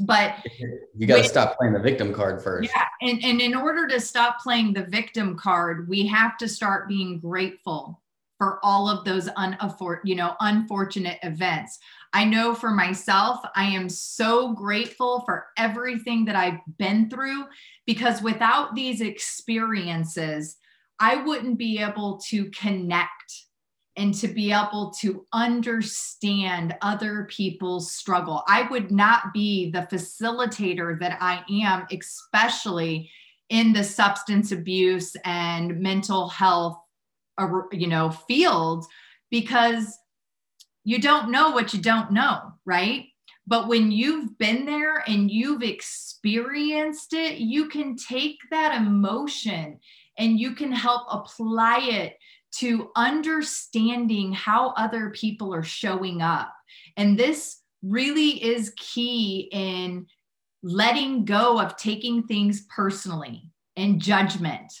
[0.00, 0.36] But
[0.94, 2.70] You got to stop playing the victim card first.
[2.74, 6.88] yeah, and, and in order to stop playing the victim card, we have to start
[6.88, 8.02] being grateful
[8.38, 11.78] for all of those unaffor- you know, unfortunate events.
[12.16, 17.44] I know for myself, I am so grateful for everything that I've been through
[17.84, 20.56] because without these experiences,
[20.98, 23.44] I wouldn't be able to connect
[23.98, 28.44] and to be able to understand other people's struggle.
[28.48, 33.10] I would not be the facilitator that I am, especially
[33.50, 36.78] in the substance abuse and mental health
[37.72, 38.86] you know field
[39.30, 39.98] because
[40.86, 43.06] you don't know what you don't know right
[43.46, 49.78] but when you've been there and you've experienced it you can take that emotion
[50.18, 52.16] and you can help apply it
[52.58, 56.52] to understanding how other people are showing up.
[56.96, 60.06] And this really is key in
[60.62, 64.72] letting go of taking things personally and judgment,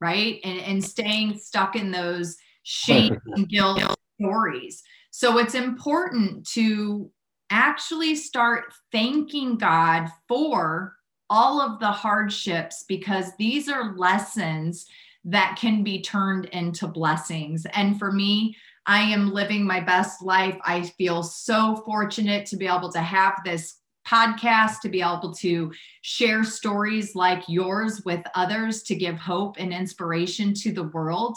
[0.00, 0.40] right?
[0.44, 3.82] And, and staying stuck in those shame and guilt
[4.20, 4.82] stories.
[5.12, 7.10] So it's important to
[7.50, 10.96] actually start thanking God for
[11.28, 14.86] all of the hardships because these are lessons
[15.24, 17.66] that can be turned into blessings.
[17.74, 18.56] And for me,
[18.86, 20.56] I am living my best life.
[20.64, 23.76] I feel so fortunate to be able to have this
[24.08, 29.74] podcast, to be able to share stories like yours with others, to give hope and
[29.74, 31.36] inspiration to the world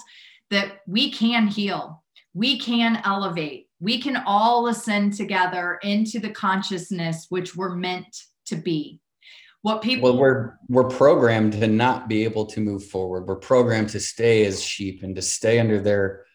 [0.49, 2.03] that we can heal,
[2.33, 8.55] we can elevate, we can all ascend together into the consciousness which we're meant to
[8.55, 8.99] be.
[9.61, 13.27] What people well we're we're programmed to not be able to move forward.
[13.27, 16.25] We're programmed to stay as sheep and to stay under their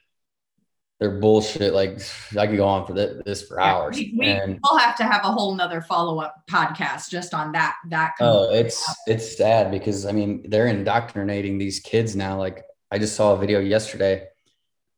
[0.98, 1.72] their bullshit.
[1.72, 2.00] Like
[2.36, 3.96] i could go on for this, this for yeah, hours.
[3.96, 8.14] we, we will have to have a whole nother follow-up podcast just on that that
[8.20, 12.36] oh it's it's sad because i mean they're indoctrinating these kids now.
[12.36, 14.26] Like i just saw a video yesterday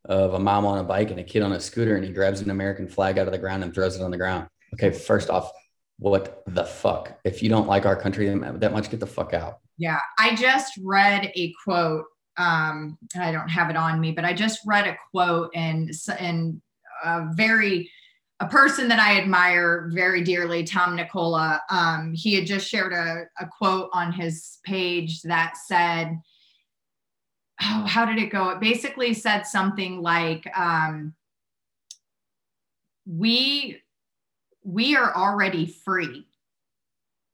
[0.07, 2.41] of a mom on a bike and a kid on a scooter and he grabs
[2.41, 5.31] an american flag out of the ground and throws it on the ground okay first
[5.31, 5.53] off
[6.03, 7.19] what the fuck?
[7.25, 9.59] If you don't like our country that much, get the fuck out.
[9.79, 10.01] Yeah.
[10.19, 12.05] I just read a quote.
[12.37, 16.61] Um, I don't have it on me, but I just read a quote and, and
[17.05, 17.91] a very,
[18.41, 23.25] a person that I admire very dearly, Tom Nicola, um, he had just shared a,
[23.39, 26.19] a quote on his page that said,
[27.63, 28.51] oh, how did it go?
[28.51, 31.15] It basically said something like, um,
[33.07, 33.83] we
[34.65, 36.27] we are already free.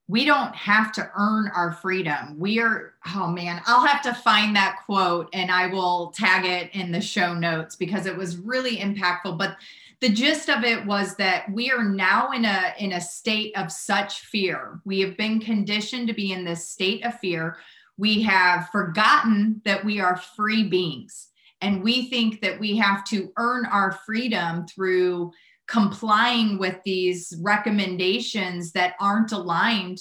[0.07, 2.39] We don't have to earn our freedom.
[2.39, 6.73] We are, oh man, I'll have to find that quote and I will tag it
[6.73, 9.37] in the show notes because it was really impactful.
[9.37, 9.57] But
[9.99, 13.71] the gist of it was that we are now in a in a state of
[13.71, 14.79] such fear.
[14.85, 17.57] We have been conditioned to be in this state of fear.
[17.99, 21.27] We have forgotten that we are free beings
[21.59, 25.33] and we think that we have to earn our freedom through
[25.67, 29.99] complying with these recommendations that aren't aligned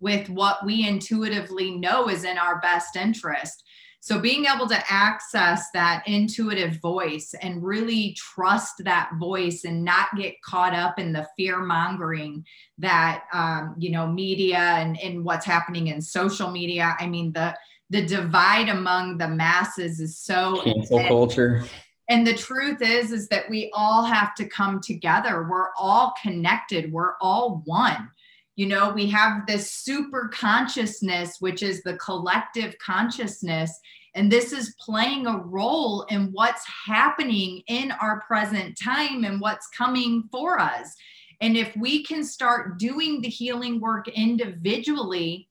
[0.00, 3.62] with what we intuitively know is in our best interest.
[4.04, 10.08] So, being able to access that intuitive voice and really trust that voice and not
[10.14, 12.44] get caught up in the fear mongering
[12.76, 16.94] that, um, you know, media and, and what's happening in social media.
[17.00, 17.56] I mean, the
[17.88, 21.64] the divide among the masses is so cancel culture.
[22.10, 25.48] And the truth is is that we all have to come together.
[25.50, 26.92] We're all connected.
[26.92, 28.10] We're all one
[28.56, 33.78] you know we have this super consciousness which is the collective consciousness
[34.16, 39.66] and this is playing a role in what's happening in our present time and what's
[39.66, 40.94] coming for us.
[41.40, 45.48] And if we can start doing the healing work individually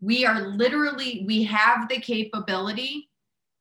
[0.00, 3.08] we are literally we have the capability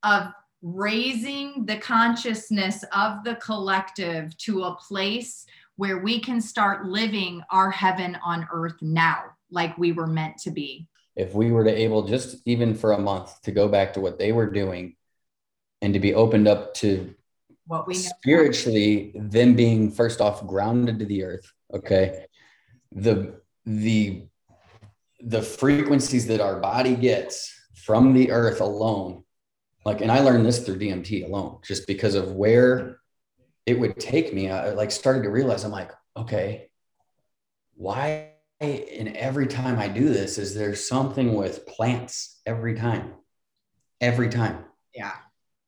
[0.04, 0.28] of
[0.62, 5.46] raising the consciousness of the collective to a place
[5.78, 10.52] where we can start living our heaven on earth now like we were meant to
[10.52, 14.00] be if we were to able just even for a month to go back to
[14.00, 14.96] what they were doing
[15.82, 17.14] and to be opened up to
[17.66, 18.00] what we know.
[18.00, 22.26] spiritually them being first off grounded to the earth okay
[22.92, 24.24] the the
[25.20, 29.24] the frequencies that our body gets from the earth alone
[29.86, 33.00] like and i learned this through dmt alone just because of where
[33.68, 36.68] it would take me i like started to realize i'm like okay
[37.76, 43.14] why and every time i do this is there something with plants every time
[44.02, 44.66] every time?
[44.94, 45.14] Yeah.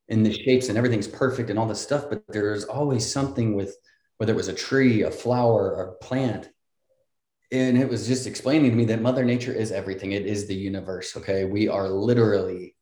[0.09, 3.75] And the shapes and everything's perfect and all this stuff but there's always something with
[4.17, 6.49] whether it was a tree a flower or a plant.
[7.51, 10.11] And it was just explaining to me that mother nature is everything.
[10.11, 11.45] It is the universe okay?
[11.45, 12.75] We are literally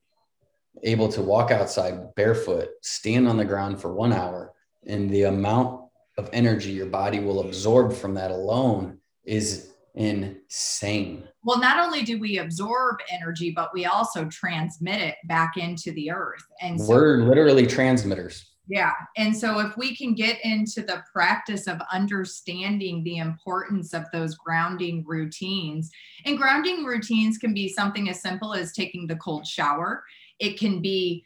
[0.83, 4.53] able to walk outside barefoot, stand on the ground for one hour,
[4.87, 5.81] and the amount
[6.17, 11.27] of energy your body will absorb from that alone is insane.
[11.43, 16.11] Well, not only do we absorb energy, but we also transmit it back into the
[16.11, 16.43] earth.
[16.61, 18.51] And so- we're literally transmitters.
[18.69, 18.91] Yeah.
[19.15, 24.35] And so if we can get into the practice of understanding the importance of those
[24.35, 25.89] grounding routines,
[26.25, 30.03] and grounding routines can be something as simple as taking the cold shower,
[30.39, 31.25] it can be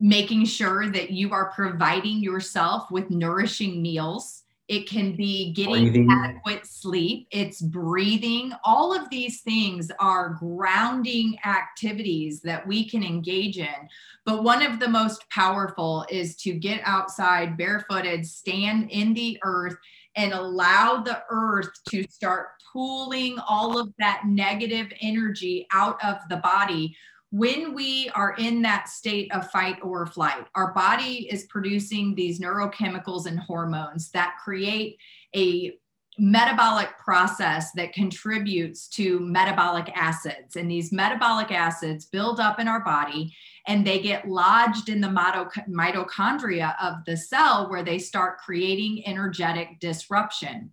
[0.00, 4.42] making sure that you are providing yourself with nourishing meals.
[4.66, 6.10] It can be getting breathing.
[6.10, 7.28] adequate sleep.
[7.30, 8.52] It's breathing.
[8.64, 13.88] All of these things are grounding activities that we can engage in.
[14.24, 19.76] But one of the most powerful is to get outside barefooted stand in the earth
[20.16, 26.38] and allow the earth to start pulling all of that negative energy out of the
[26.38, 26.96] body
[27.34, 32.38] when we are in that state of fight or flight, our body is producing these
[32.38, 34.96] neurochemicals and hormones that create
[35.34, 35.72] a
[36.16, 40.54] metabolic process that contributes to metabolic acids.
[40.54, 43.34] And these metabolic acids build up in our body
[43.66, 49.80] and they get lodged in the mitochondria of the cell where they start creating energetic
[49.80, 50.72] disruption.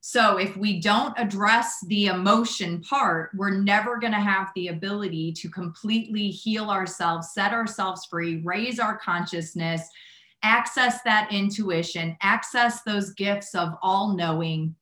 [0.00, 5.32] So if we don't address the emotion part, we're never going to have the ability
[5.32, 9.88] to completely heal ourselves, set ourselves free, raise our consciousness,
[10.42, 14.74] access that intuition, access those gifts of all knowing.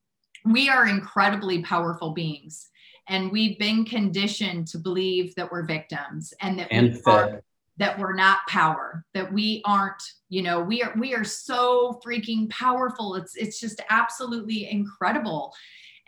[0.45, 2.69] We are incredibly powerful beings.
[3.09, 7.43] And we've been conditioned to believe that we're victims and that and we are
[7.79, 12.49] that we're not power that we aren't you know we are we are so freaking
[12.49, 13.15] powerful.
[13.15, 15.53] It's it's just absolutely incredible.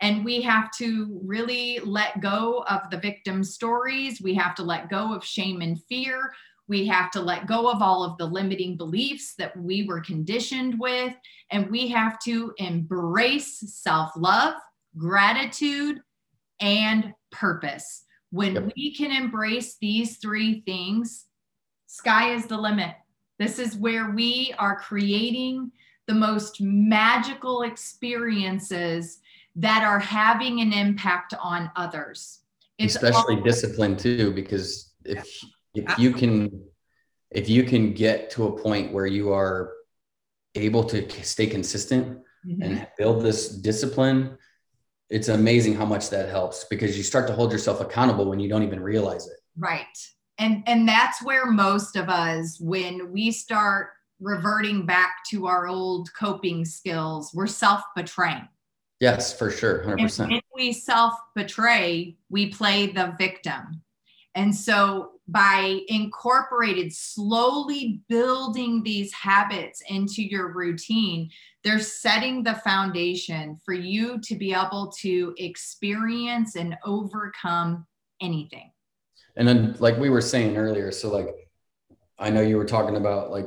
[0.00, 4.20] And we have to really let go of the victim stories.
[4.20, 6.32] We have to let go of shame and fear.
[6.66, 10.78] We have to let go of all of the limiting beliefs that we were conditioned
[10.80, 11.14] with.
[11.52, 14.54] And we have to embrace self-love
[14.98, 16.00] gratitude
[16.60, 18.04] and purpose.
[18.30, 21.26] When we can embrace these three things
[21.92, 22.94] Sky is the limit.
[23.38, 25.70] This is where we are creating
[26.06, 29.18] the most magical experiences
[29.56, 32.40] that are having an impact on others.
[32.78, 36.64] It's Especially all- discipline too, because if if you can
[37.30, 39.74] if you can get to a point where you are
[40.54, 42.62] able to stay consistent mm-hmm.
[42.62, 44.38] and build this discipline,
[45.10, 48.48] it's amazing how much that helps because you start to hold yourself accountable when you
[48.48, 49.36] don't even realize it.
[49.58, 49.98] Right
[50.38, 56.08] and and that's where most of us when we start reverting back to our old
[56.14, 58.48] coping skills we're self-betraying.
[59.00, 63.82] Yes for sure 100% and when we self-betray we play the victim.
[64.34, 71.30] And so by incorporated slowly building these habits into your routine
[71.62, 77.86] they're setting the foundation for you to be able to experience and overcome
[78.20, 78.72] anything
[79.36, 81.28] and then like we were saying earlier so like
[82.18, 83.46] i know you were talking about like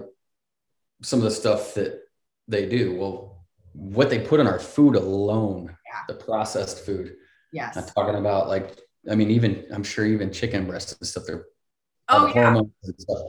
[1.01, 2.01] some of the stuff that
[2.47, 6.01] they do well what they put in our food alone yeah.
[6.07, 7.15] the processed food
[7.51, 8.79] yes i'm talking about like
[9.09, 11.45] i mean even i'm sure even chicken breasts and stuff they're
[12.09, 12.55] oh yeah.
[12.55, 13.21] and stuff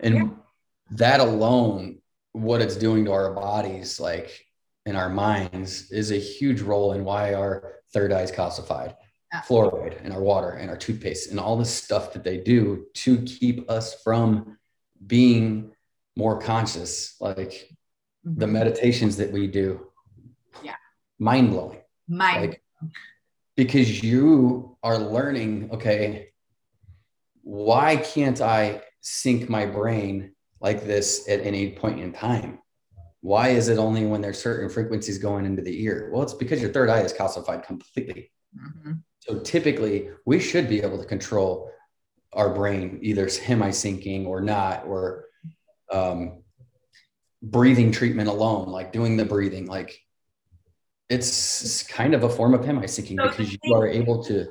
[0.00, 0.28] and yeah.
[0.90, 1.98] that alone
[2.32, 4.46] what it's doing to our bodies like
[4.86, 8.94] in our minds is a huge role in why our third eye is calcified
[9.46, 13.18] fluoride in our water and our toothpaste and all the stuff that they do to
[13.22, 14.58] keep us from
[15.06, 15.72] being
[16.16, 17.68] more conscious like
[18.26, 18.38] mm-hmm.
[18.38, 19.86] the meditations that we do.
[20.62, 20.74] Yeah.
[21.18, 22.62] Mind blowing mind like,
[23.56, 26.28] because you are learning okay
[27.42, 32.58] why can't i sync my brain like this at any point in time?
[33.22, 36.10] Why is it only when there's certain frequencies going into the ear?
[36.12, 38.92] Well it's because your third eye is calcified completely mm-hmm.
[39.20, 41.70] So typically, we should be able to control
[42.32, 45.26] our brain, either hemi-syncing or not, or
[45.92, 46.42] um,
[47.42, 49.66] breathing treatment alone, like doing the breathing.
[49.66, 50.00] Like
[51.08, 54.48] it's kind of a form of hemi-syncing so because you are able to.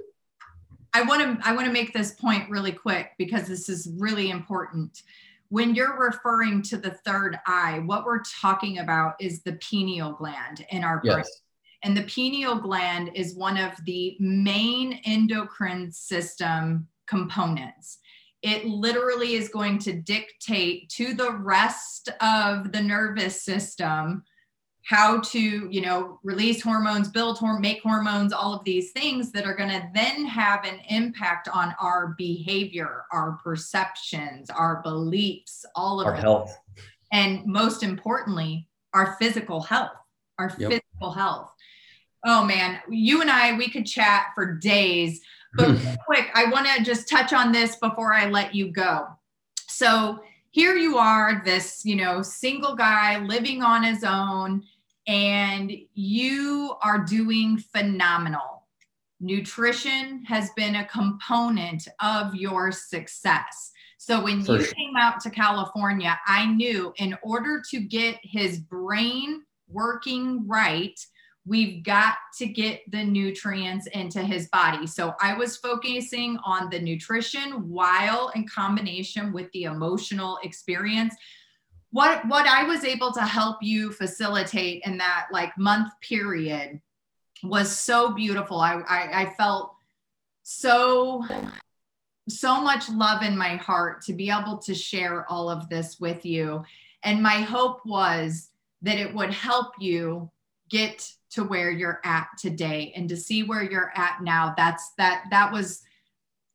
[0.94, 4.30] I want to I want to make this point really quick because this is really
[4.30, 5.02] important.
[5.50, 10.66] When you're referring to the third eye, what we're talking about is the pineal gland
[10.70, 11.18] in our brain.
[11.18, 11.42] Yes.
[11.84, 18.00] And the pineal gland is one of the main endocrine system components.
[18.42, 24.24] It literally is going to dictate to the rest of the nervous system
[24.90, 29.46] how to, you know, release hormones, build hormone, make hormones, all of these things that
[29.46, 36.02] are going to then have an impact on our behavior, our perceptions, our beliefs, all
[36.02, 36.58] of our health.
[37.12, 39.92] And most importantly, our physical health,
[40.40, 40.72] our yep.
[40.72, 41.52] physical health.
[42.26, 45.22] Oh man, you and I, we could chat for days.
[45.56, 49.08] But quick, I want to just touch on this before I let you go.
[49.68, 50.20] So,
[50.52, 54.64] here you are, this, you know, single guy living on his own,
[55.08, 58.68] and you are doing phenomenal.
[59.20, 63.72] Nutrition has been a component of your success.
[63.98, 64.74] So when For you sure.
[64.74, 70.98] came out to California, I knew in order to get his brain working right,
[71.46, 74.86] we've got to get the nutrients into his body.
[74.86, 81.16] So I was focusing on the nutrition while in combination with the emotional experience.
[81.92, 86.82] What what I was able to help you facilitate in that like month period
[87.42, 88.60] was so beautiful.
[88.60, 89.74] I I, I felt
[90.44, 91.26] so
[92.28, 96.26] so much love in my heart to be able to share all of this with
[96.26, 96.64] you.
[97.04, 98.50] And my hope was
[98.84, 100.30] that it would help you
[100.70, 104.54] get to where you're at today and to see where you're at now.
[104.58, 105.82] That's that that was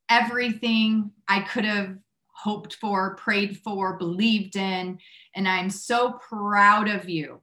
[0.08, 1.96] everything I could have
[2.28, 4.98] hoped for, prayed for, believed in.
[5.34, 7.40] And I'm so proud of you.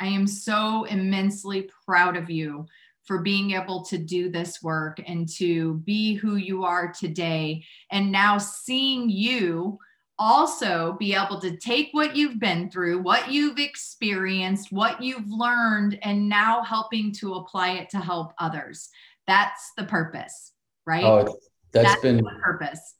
[0.00, 2.66] I am so immensely proud of you
[3.04, 7.64] for being able to do this work and to be who you are today.
[7.90, 9.78] And now seeing you
[10.18, 15.98] also be able to take what you've been through, what you've experienced, what you've learned,
[16.02, 18.88] and now helping to apply it to help others.
[19.26, 20.52] That's the purpose,
[20.86, 21.04] right?
[21.04, 21.24] Oh,
[21.72, 22.94] that's That's been the purpose.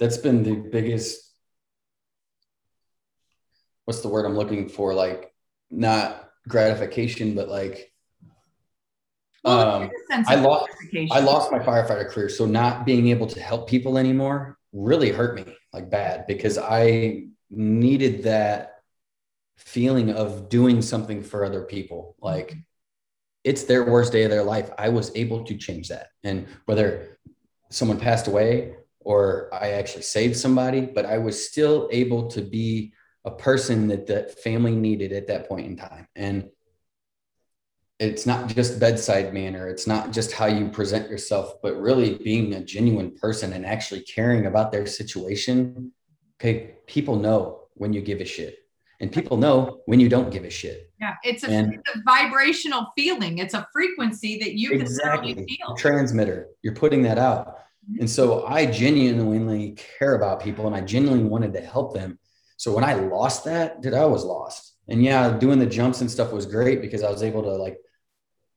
[0.00, 1.20] that's been the biggest
[3.84, 5.32] what's the word i'm looking for like
[5.70, 7.92] not gratification but like
[9.44, 10.68] Well, um, it's a sense I lost-
[11.12, 15.36] i lost my firefighter career so not being able to help people anymore really hurt
[15.36, 18.74] me like bad because i needed that
[19.56, 22.16] feeling of doing something for other people.
[22.20, 22.56] Like
[23.42, 24.70] it's their worst day of their life.
[24.78, 26.08] I was able to change that.
[26.22, 27.18] And whether
[27.70, 32.92] someone passed away or I actually saved somebody, but I was still able to be
[33.24, 36.08] a person that the family needed at that point in time.
[36.14, 36.50] And
[38.04, 42.54] it's not just bedside manner, it's not just how you present yourself, but really being
[42.54, 45.92] a genuine person and actually caring about their situation.
[46.40, 48.58] Okay, people know when you give a shit,
[49.00, 50.90] and people know when you don't give a shit.
[51.00, 53.38] Yeah, it's a, And- it's a vibrational feeling.
[53.38, 55.34] It's a frequency that you can Exactly.
[55.34, 55.76] literally feel.
[55.76, 57.58] transmitter you're putting that out
[57.88, 58.00] mm-hmm.
[58.00, 62.18] and so i genuinely care about people and i genuinely wanted to help them
[62.56, 66.10] so when i lost that dude i was lost and yeah doing the jumps and
[66.10, 67.78] stuff was great because i was able to like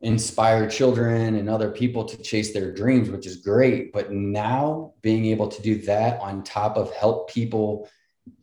[0.01, 3.91] inspire children and other people to chase their dreams which is great.
[3.91, 7.89] But now being able to do that on top of help people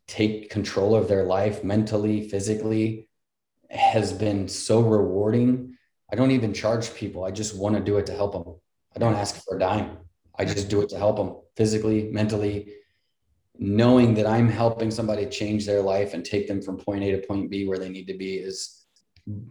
[0.07, 3.09] take control of their life mentally physically
[3.71, 5.77] has been so rewarding.
[6.13, 7.25] I don't even charge people.
[7.25, 8.55] I just want to do it to help them
[8.95, 9.99] I don't ask for a dime.
[10.39, 12.75] I just do it to help them physically, mentally,
[13.59, 17.27] knowing that I'm helping somebody change their life and take them from point A to
[17.27, 18.84] point B where they need to be is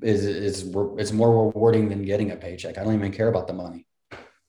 [0.02, 2.78] is is it's more rewarding than getting a paycheck.
[2.78, 3.88] I don't even care about the money.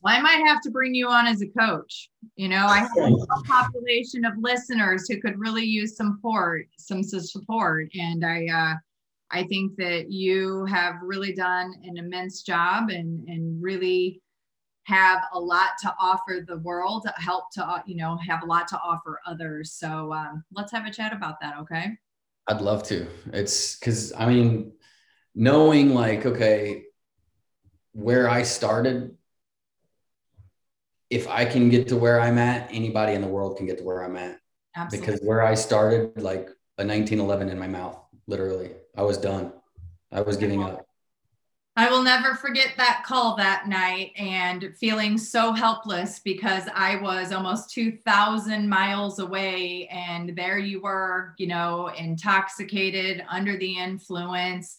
[0.04, 2.10] Well, I might have to bring you on as a coach.
[2.36, 7.02] You know, I have a population of listeners who could really use some support, some
[7.02, 8.74] support, and I, uh,
[9.30, 14.20] I think that you have really done an immense job and and really
[14.84, 18.68] have a lot to offer the world, help to uh, you know have a lot
[18.68, 19.72] to offer others.
[19.72, 21.96] So um, let's have a chat about that, okay?
[22.46, 23.06] I'd love to.
[23.32, 24.72] It's because I mean,
[25.34, 26.84] knowing like okay,
[27.92, 29.16] where I started.
[31.10, 33.84] If I can get to where I'm at, anybody in the world can get to
[33.84, 34.40] where I'm at.
[34.76, 35.06] Absolutely.
[35.06, 36.48] because where I started, like
[36.78, 37.96] a 1911 in my mouth,
[38.26, 39.52] literally, I was done.
[40.10, 40.86] I was giving up.
[41.76, 47.32] I will never forget that call that night and feeling so helpless because I was
[47.32, 49.88] almost 2,000 miles away.
[49.88, 54.78] And there you were, you know, intoxicated, under the influence,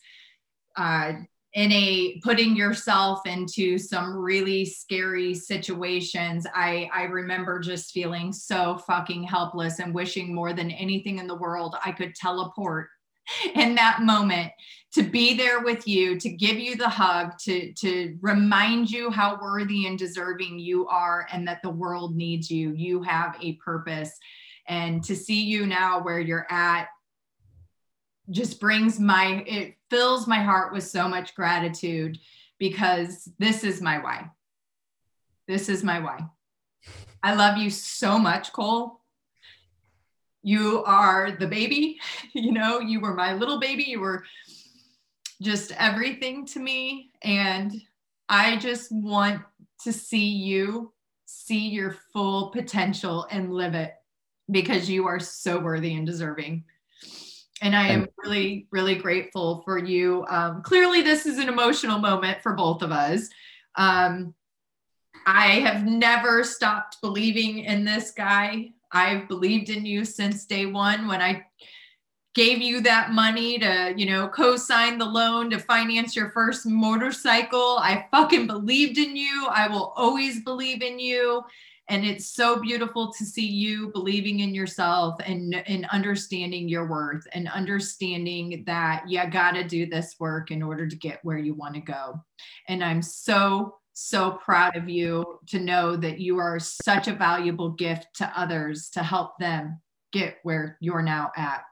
[0.77, 1.13] uh,
[1.53, 6.45] in a putting yourself into some really scary situations.
[6.53, 11.35] I, I remember just feeling so fucking helpless and wishing more than anything in the
[11.35, 12.89] world I could teleport
[13.55, 14.51] in that moment
[14.93, 19.37] to be there with you to give you the hug to to remind you how
[19.41, 24.11] worthy and deserving you are and that the world needs you you have a purpose
[24.67, 26.87] and to see you now where you're at
[28.29, 32.17] just brings my it fills my heart with so much gratitude
[32.57, 34.29] because this is my why.
[35.47, 36.25] This is my why.
[37.21, 39.01] I love you so much cole.
[40.43, 41.99] You are the baby.
[42.33, 43.83] You know you were my little baby.
[43.83, 44.25] You were
[45.41, 47.11] just everything to me.
[47.21, 47.73] And
[48.27, 49.41] i just want
[49.83, 50.91] to see you
[51.25, 53.93] see your full potential and live it
[54.49, 56.63] because you are so worthy and deserving.
[57.61, 60.25] And I am really, really grateful for you.
[60.27, 63.29] Um, clearly, this is an emotional moment for both of us.
[63.75, 64.33] Um,
[65.25, 68.71] I have never stopped believing in this guy.
[68.91, 71.45] I've believed in you since day one when I
[72.33, 77.77] gave you that money to, you know, co-sign the loan to finance your first motorcycle.
[77.79, 79.47] I fucking believed in you.
[79.49, 81.43] I will always believe in you.
[81.87, 87.27] And it's so beautiful to see you believing in yourself and, and understanding your worth
[87.33, 91.53] and understanding that you got to do this work in order to get where you
[91.53, 92.19] want to go.
[92.67, 97.69] And I'm so, so proud of you to know that you are such a valuable
[97.69, 99.79] gift to others to help them
[100.11, 101.63] get where you're now at.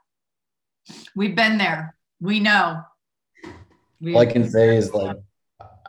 [1.15, 1.95] We've been there.
[2.21, 2.83] We know.
[4.05, 5.17] All I can say is like,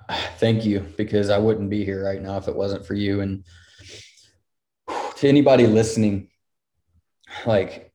[0.39, 3.21] thank you because I wouldn't be here right now if it wasn't for you.
[3.21, 3.45] And
[5.17, 6.29] to anybody listening,
[7.47, 7.93] like,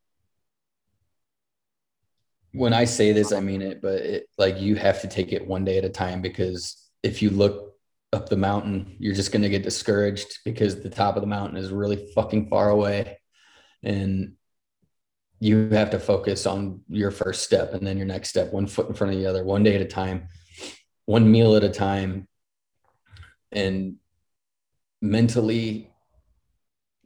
[2.51, 5.47] when I say this, I mean it, but it, like you have to take it
[5.47, 7.73] one day at a time because if you look
[8.11, 11.57] up the mountain, you're just going to get discouraged because the top of the mountain
[11.57, 13.19] is really fucking far away.
[13.83, 14.33] And
[15.39, 18.89] you have to focus on your first step and then your next step, one foot
[18.89, 20.27] in front of the other, one day at a time,
[21.05, 22.27] one meal at a time.
[23.51, 23.97] And
[25.01, 25.88] mentally,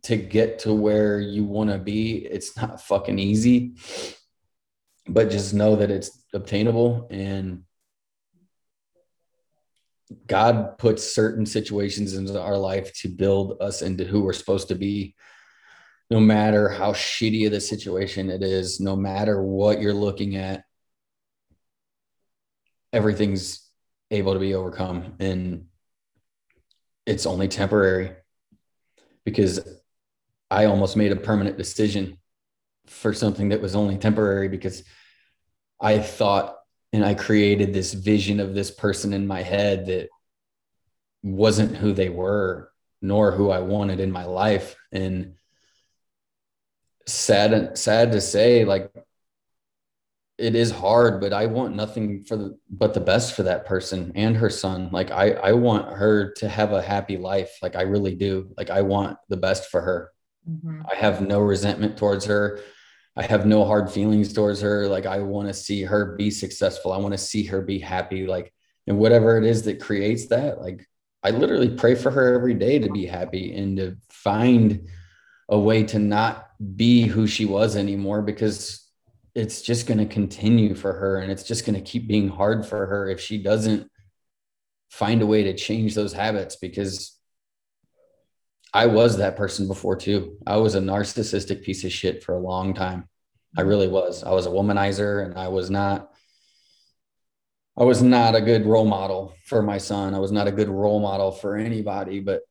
[0.03, 3.75] to get to where you want to be, it's not fucking easy,
[5.07, 7.07] but just know that it's obtainable.
[7.09, 7.63] And
[10.27, 14.75] God puts certain situations into our life to build us into who we're supposed to
[14.75, 15.15] be
[16.09, 20.63] no matter how shitty of the situation it is, no matter what you're looking at,
[22.91, 23.67] everything's
[24.11, 25.15] able to be overcome.
[25.19, 25.65] And
[27.05, 28.11] it's only temporary
[29.25, 29.59] because
[30.53, 32.19] I almost made a permanent decision
[32.85, 34.83] for something that was only temporary because
[35.81, 36.55] I thought
[36.93, 40.09] and I created this vision of this person in my head that
[41.23, 42.71] wasn't who they were,
[43.01, 44.75] nor who I wanted in my life.
[44.91, 45.33] And
[47.07, 48.89] sad sad to say like
[50.37, 54.13] it is hard but i want nothing for the but the best for that person
[54.15, 54.89] and her son.
[54.91, 57.57] Like i i want her to have a happy life.
[57.61, 58.51] Like i really do.
[58.55, 60.11] Like i want the best for her
[60.49, 60.81] mm-hmm.
[60.91, 62.59] i have no resentment towards her.
[63.15, 64.87] I have no hard feelings towards her.
[64.87, 66.91] Like i want to see her be successful.
[66.91, 68.25] I want to see her be happy.
[68.25, 68.53] Like
[68.87, 70.87] and whatever it is that creates that like
[71.23, 74.87] i literally pray for her every day to be happy and to find
[75.49, 78.87] a way to not be who she was anymore because
[79.35, 82.65] it's just going to continue for her and it's just going to keep being hard
[82.65, 83.89] for her if she doesn't
[84.89, 87.17] find a way to change those habits because
[88.73, 90.37] I was that person before too.
[90.47, 93.07] I was a narcissistic piece of shit for a long time.
[93.55, 93.69] I mm-hmm.
[93.69, 94.23] really was.
[94.23, 96.09] I was a womanizer and I was not
[97.75, 100.13] I was not a good role model for my son.
[100.13, 102.41] I was not a good role model for anybody, but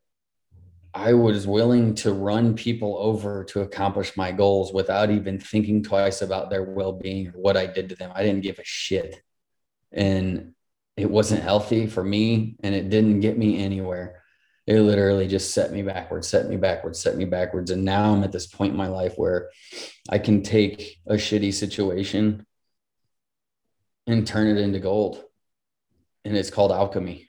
[0.95, 6.23] I was willing to run people over to accomplish my goals without even thinking twice
[6.23, 8.11] about their well being or what I did to them.
[8.15, 9.23] I didn't give a shit.
[9.93, 10.55] And
[10.97, 14.22] it wasn't healthy for me and it didn't get me anywhere.
[14.67, 17.71] It literally just set me backwards, set me backwards, set me backwards.
[17.73, 19.51] And now I'm at this point in my life where
[20.09, 22.47] I can take a shitty situation
[24.07, 25.23] and turn it into gold.
[26.25, 27.29] And it's called alchemy.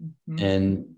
[0.00, 0.44] Mm-hmm.
[0.44, 0.94] And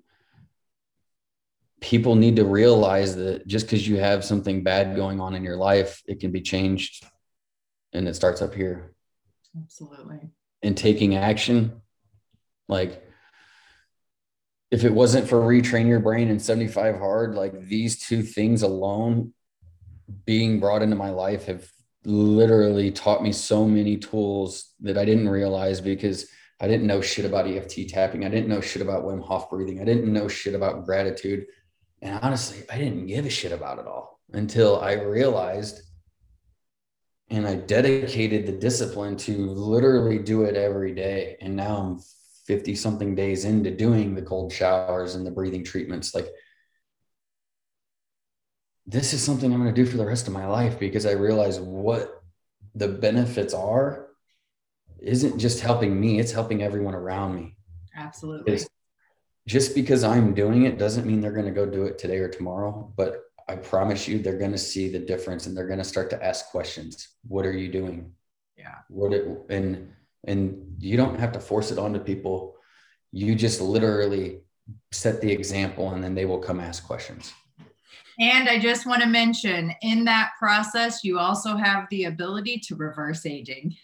[1.81, 5.57] people need to realize that just because you have something bad going on in your
[5.57, 7.07] life, it can be changed.
[7.95, 8.93] And it starts up here.
[9.57, 10.21] Absolutely.
[10.63, 11.81] And taking action.
[12.69, 13.06] Like,
[14.71, 19.33] if it wasn't for retrain your brain and 75 hard, like these two things alone
[20.25, 21.69] being brought into my life have
[22.05, 26.29] literally taught me so many tools that I didn't realize because
[26.61, 28.25] I didn't know shit about EFT tapping.
[28.25, 29.81] I didn't know shit about Wim Hof breathing.
[29.81, 31.47] I didn't know shit about gratitude.
[32.03, 35.83] And honestly, I didn't give a shit about it all until I realized
[37.29, 41.37] and I dedicated the discipline to literally do it every day.
[41.41, 42.01] And now I'm
[42.47, 46.15] 50 something days into doing the cold showers and the breathing treatments.
[46.15, 46.29] Like,
[48.87, 51.13] this is something I'm going to do for the rest of my life because I
[51.13, 52.23] realize what
[52.75, 54.09] the benefits are
[55.01, 57.57] isn't just helping me, it's helping everyone around me.
[57.97, 58.55] Absolutely.
[58.55, 58.69] It's,
[59.47, 62.29] just because I'm doing it doesn't mean they're going to go do it today or
[62.29, 65.85] tomorrow, but I promise you they're going to see the difference and they're going to
[65.85, 67.09] start to ask questions.
[67.29, 68.13] What are you doing?
[68.57, 68.75] Yeah.
[68.89, 69.93] What it, and
[70.27, 72.57] and you don't have to force it onto people.
[73.13, 74.41] You just literally
[74.93, 77.33] set the example and then they will come ask questions.
[78.19, 82.75] And I just want to mention in that process, you also have the ability to
[82.75, 83.77] reverse aging.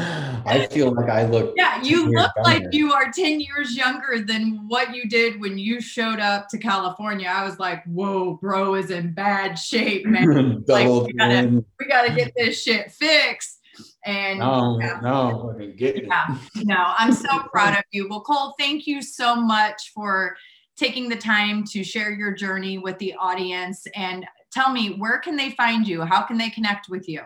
[0.00, 1.54] I feel like I look.
[1.56, 2.76] Yeah, you look like younger.
[2.76, 7.28] you are 10 years younger than what you did when you showed up to California.
[7.28, 10.64] I was like, whoa, bro is in bad shape, man.
[10.68, 13.57] like, we gotta- We got to get this shit fixed.
[14.04, 15.00] And No, Yeah.
[15.02, 16.06] no, fucking get it.
[16.06, 18.08] Yeah, no, I'm so proud of you.
[18.08, 20.36] Well, Cole, thank you so much for
[20.76, 23.86] taking the time to share your journey with the audience.
[23.96, 26.02] And tell me, where can they find you?
[26.02, 27.22] How can they connect with you?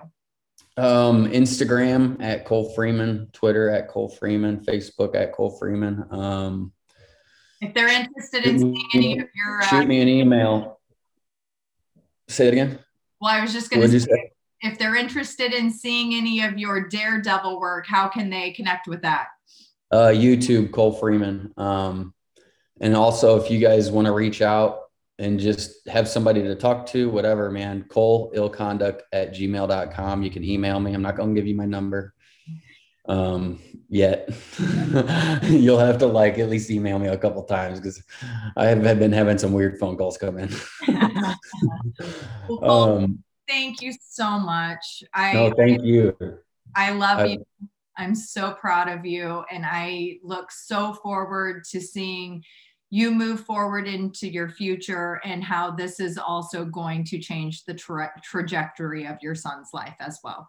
[0.78, 6.06] Um, Instagram at Cole Freeman, Twitter at Cole Freeman, Facebook at Cole Freeman.
[6.10, 6.72] Um,
[7.60, 10.80] If they're interested in seeing any of your, uh, shoot me an email.
[12.28, 12.78] Say it again.
[13.20, 14.31] well, I was just going to say, say?
[14.62, 19.02] If they're interested in seeing any of your Daredevil work, how can they connect with
[19.02, 19.28] that?
[19.90, 21.52] Uh, YouTube, Cole Freeman.
[21.56, 22.14] Um,
[22.80, 24.78] and also, if you guys want to reach out
[25.18, 30.22] and just have somebody to talk to, whatever, man, Cole illconduct at gmail.com.
[30.22, 30.94] You can email me.
[30.94, 32.14] I'm not going to give you my number
[33.08, 34.30] um, yet.
[35.42, 38.02] You'll have to like at least email me a couple times because
[38.56, 40.50] I have been having some weird phone calls come in.
[42.60, 43.22] Um,
[43.52, 45.04] thank you so much.
[45.14, 46.16] I no, thank you.
[46.74, 47.46] I love I- you.
[47.98, 49.44] I'm so proud of you.
[49.50, 52.42] And I look so forward to seeing
[52.88, 57.74] you move forward into your future and how this is also going to change the
[57.74, 60.48] tra- trajectory of your son's life as well.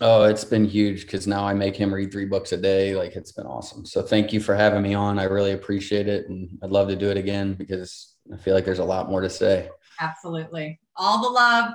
[0.00, 2.94] Oh, it's been huge because now I make him read three books a day.
[2.94, 3.84] Like it's been awesome.
[3.84, 5.18] So thank you for having me on.
[5.18, 6.28] I really appreciate it.
[6.28, 9.20] And I'd love to do it again because I feel like there's a lot more
[9.20, 9.68] to say.
[10.00, 10.80] Absolutely.
[10.96, 11.74] All the love.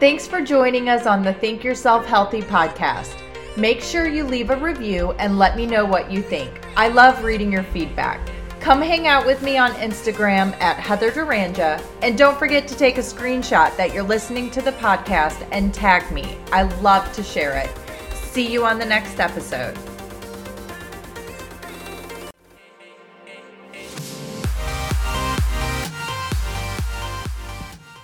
[0.00, 3.20] Thanks for joining us on the Think Yourself Healthy podcast.
[3.56, 6.60] Make sure you leave a review and let me know what you think.
[6.76, 8.20] I love reading your feedback.
[8.60, 12.98] Come hang out with me on Instagram at Heather Duranja, and don't forget to take
[12.98, 16.38] a screenshot that you're listening to the podcast and tag me.
[16.52, 17.70] I love to share it.
[18.14, 19.76] See you on the next episode.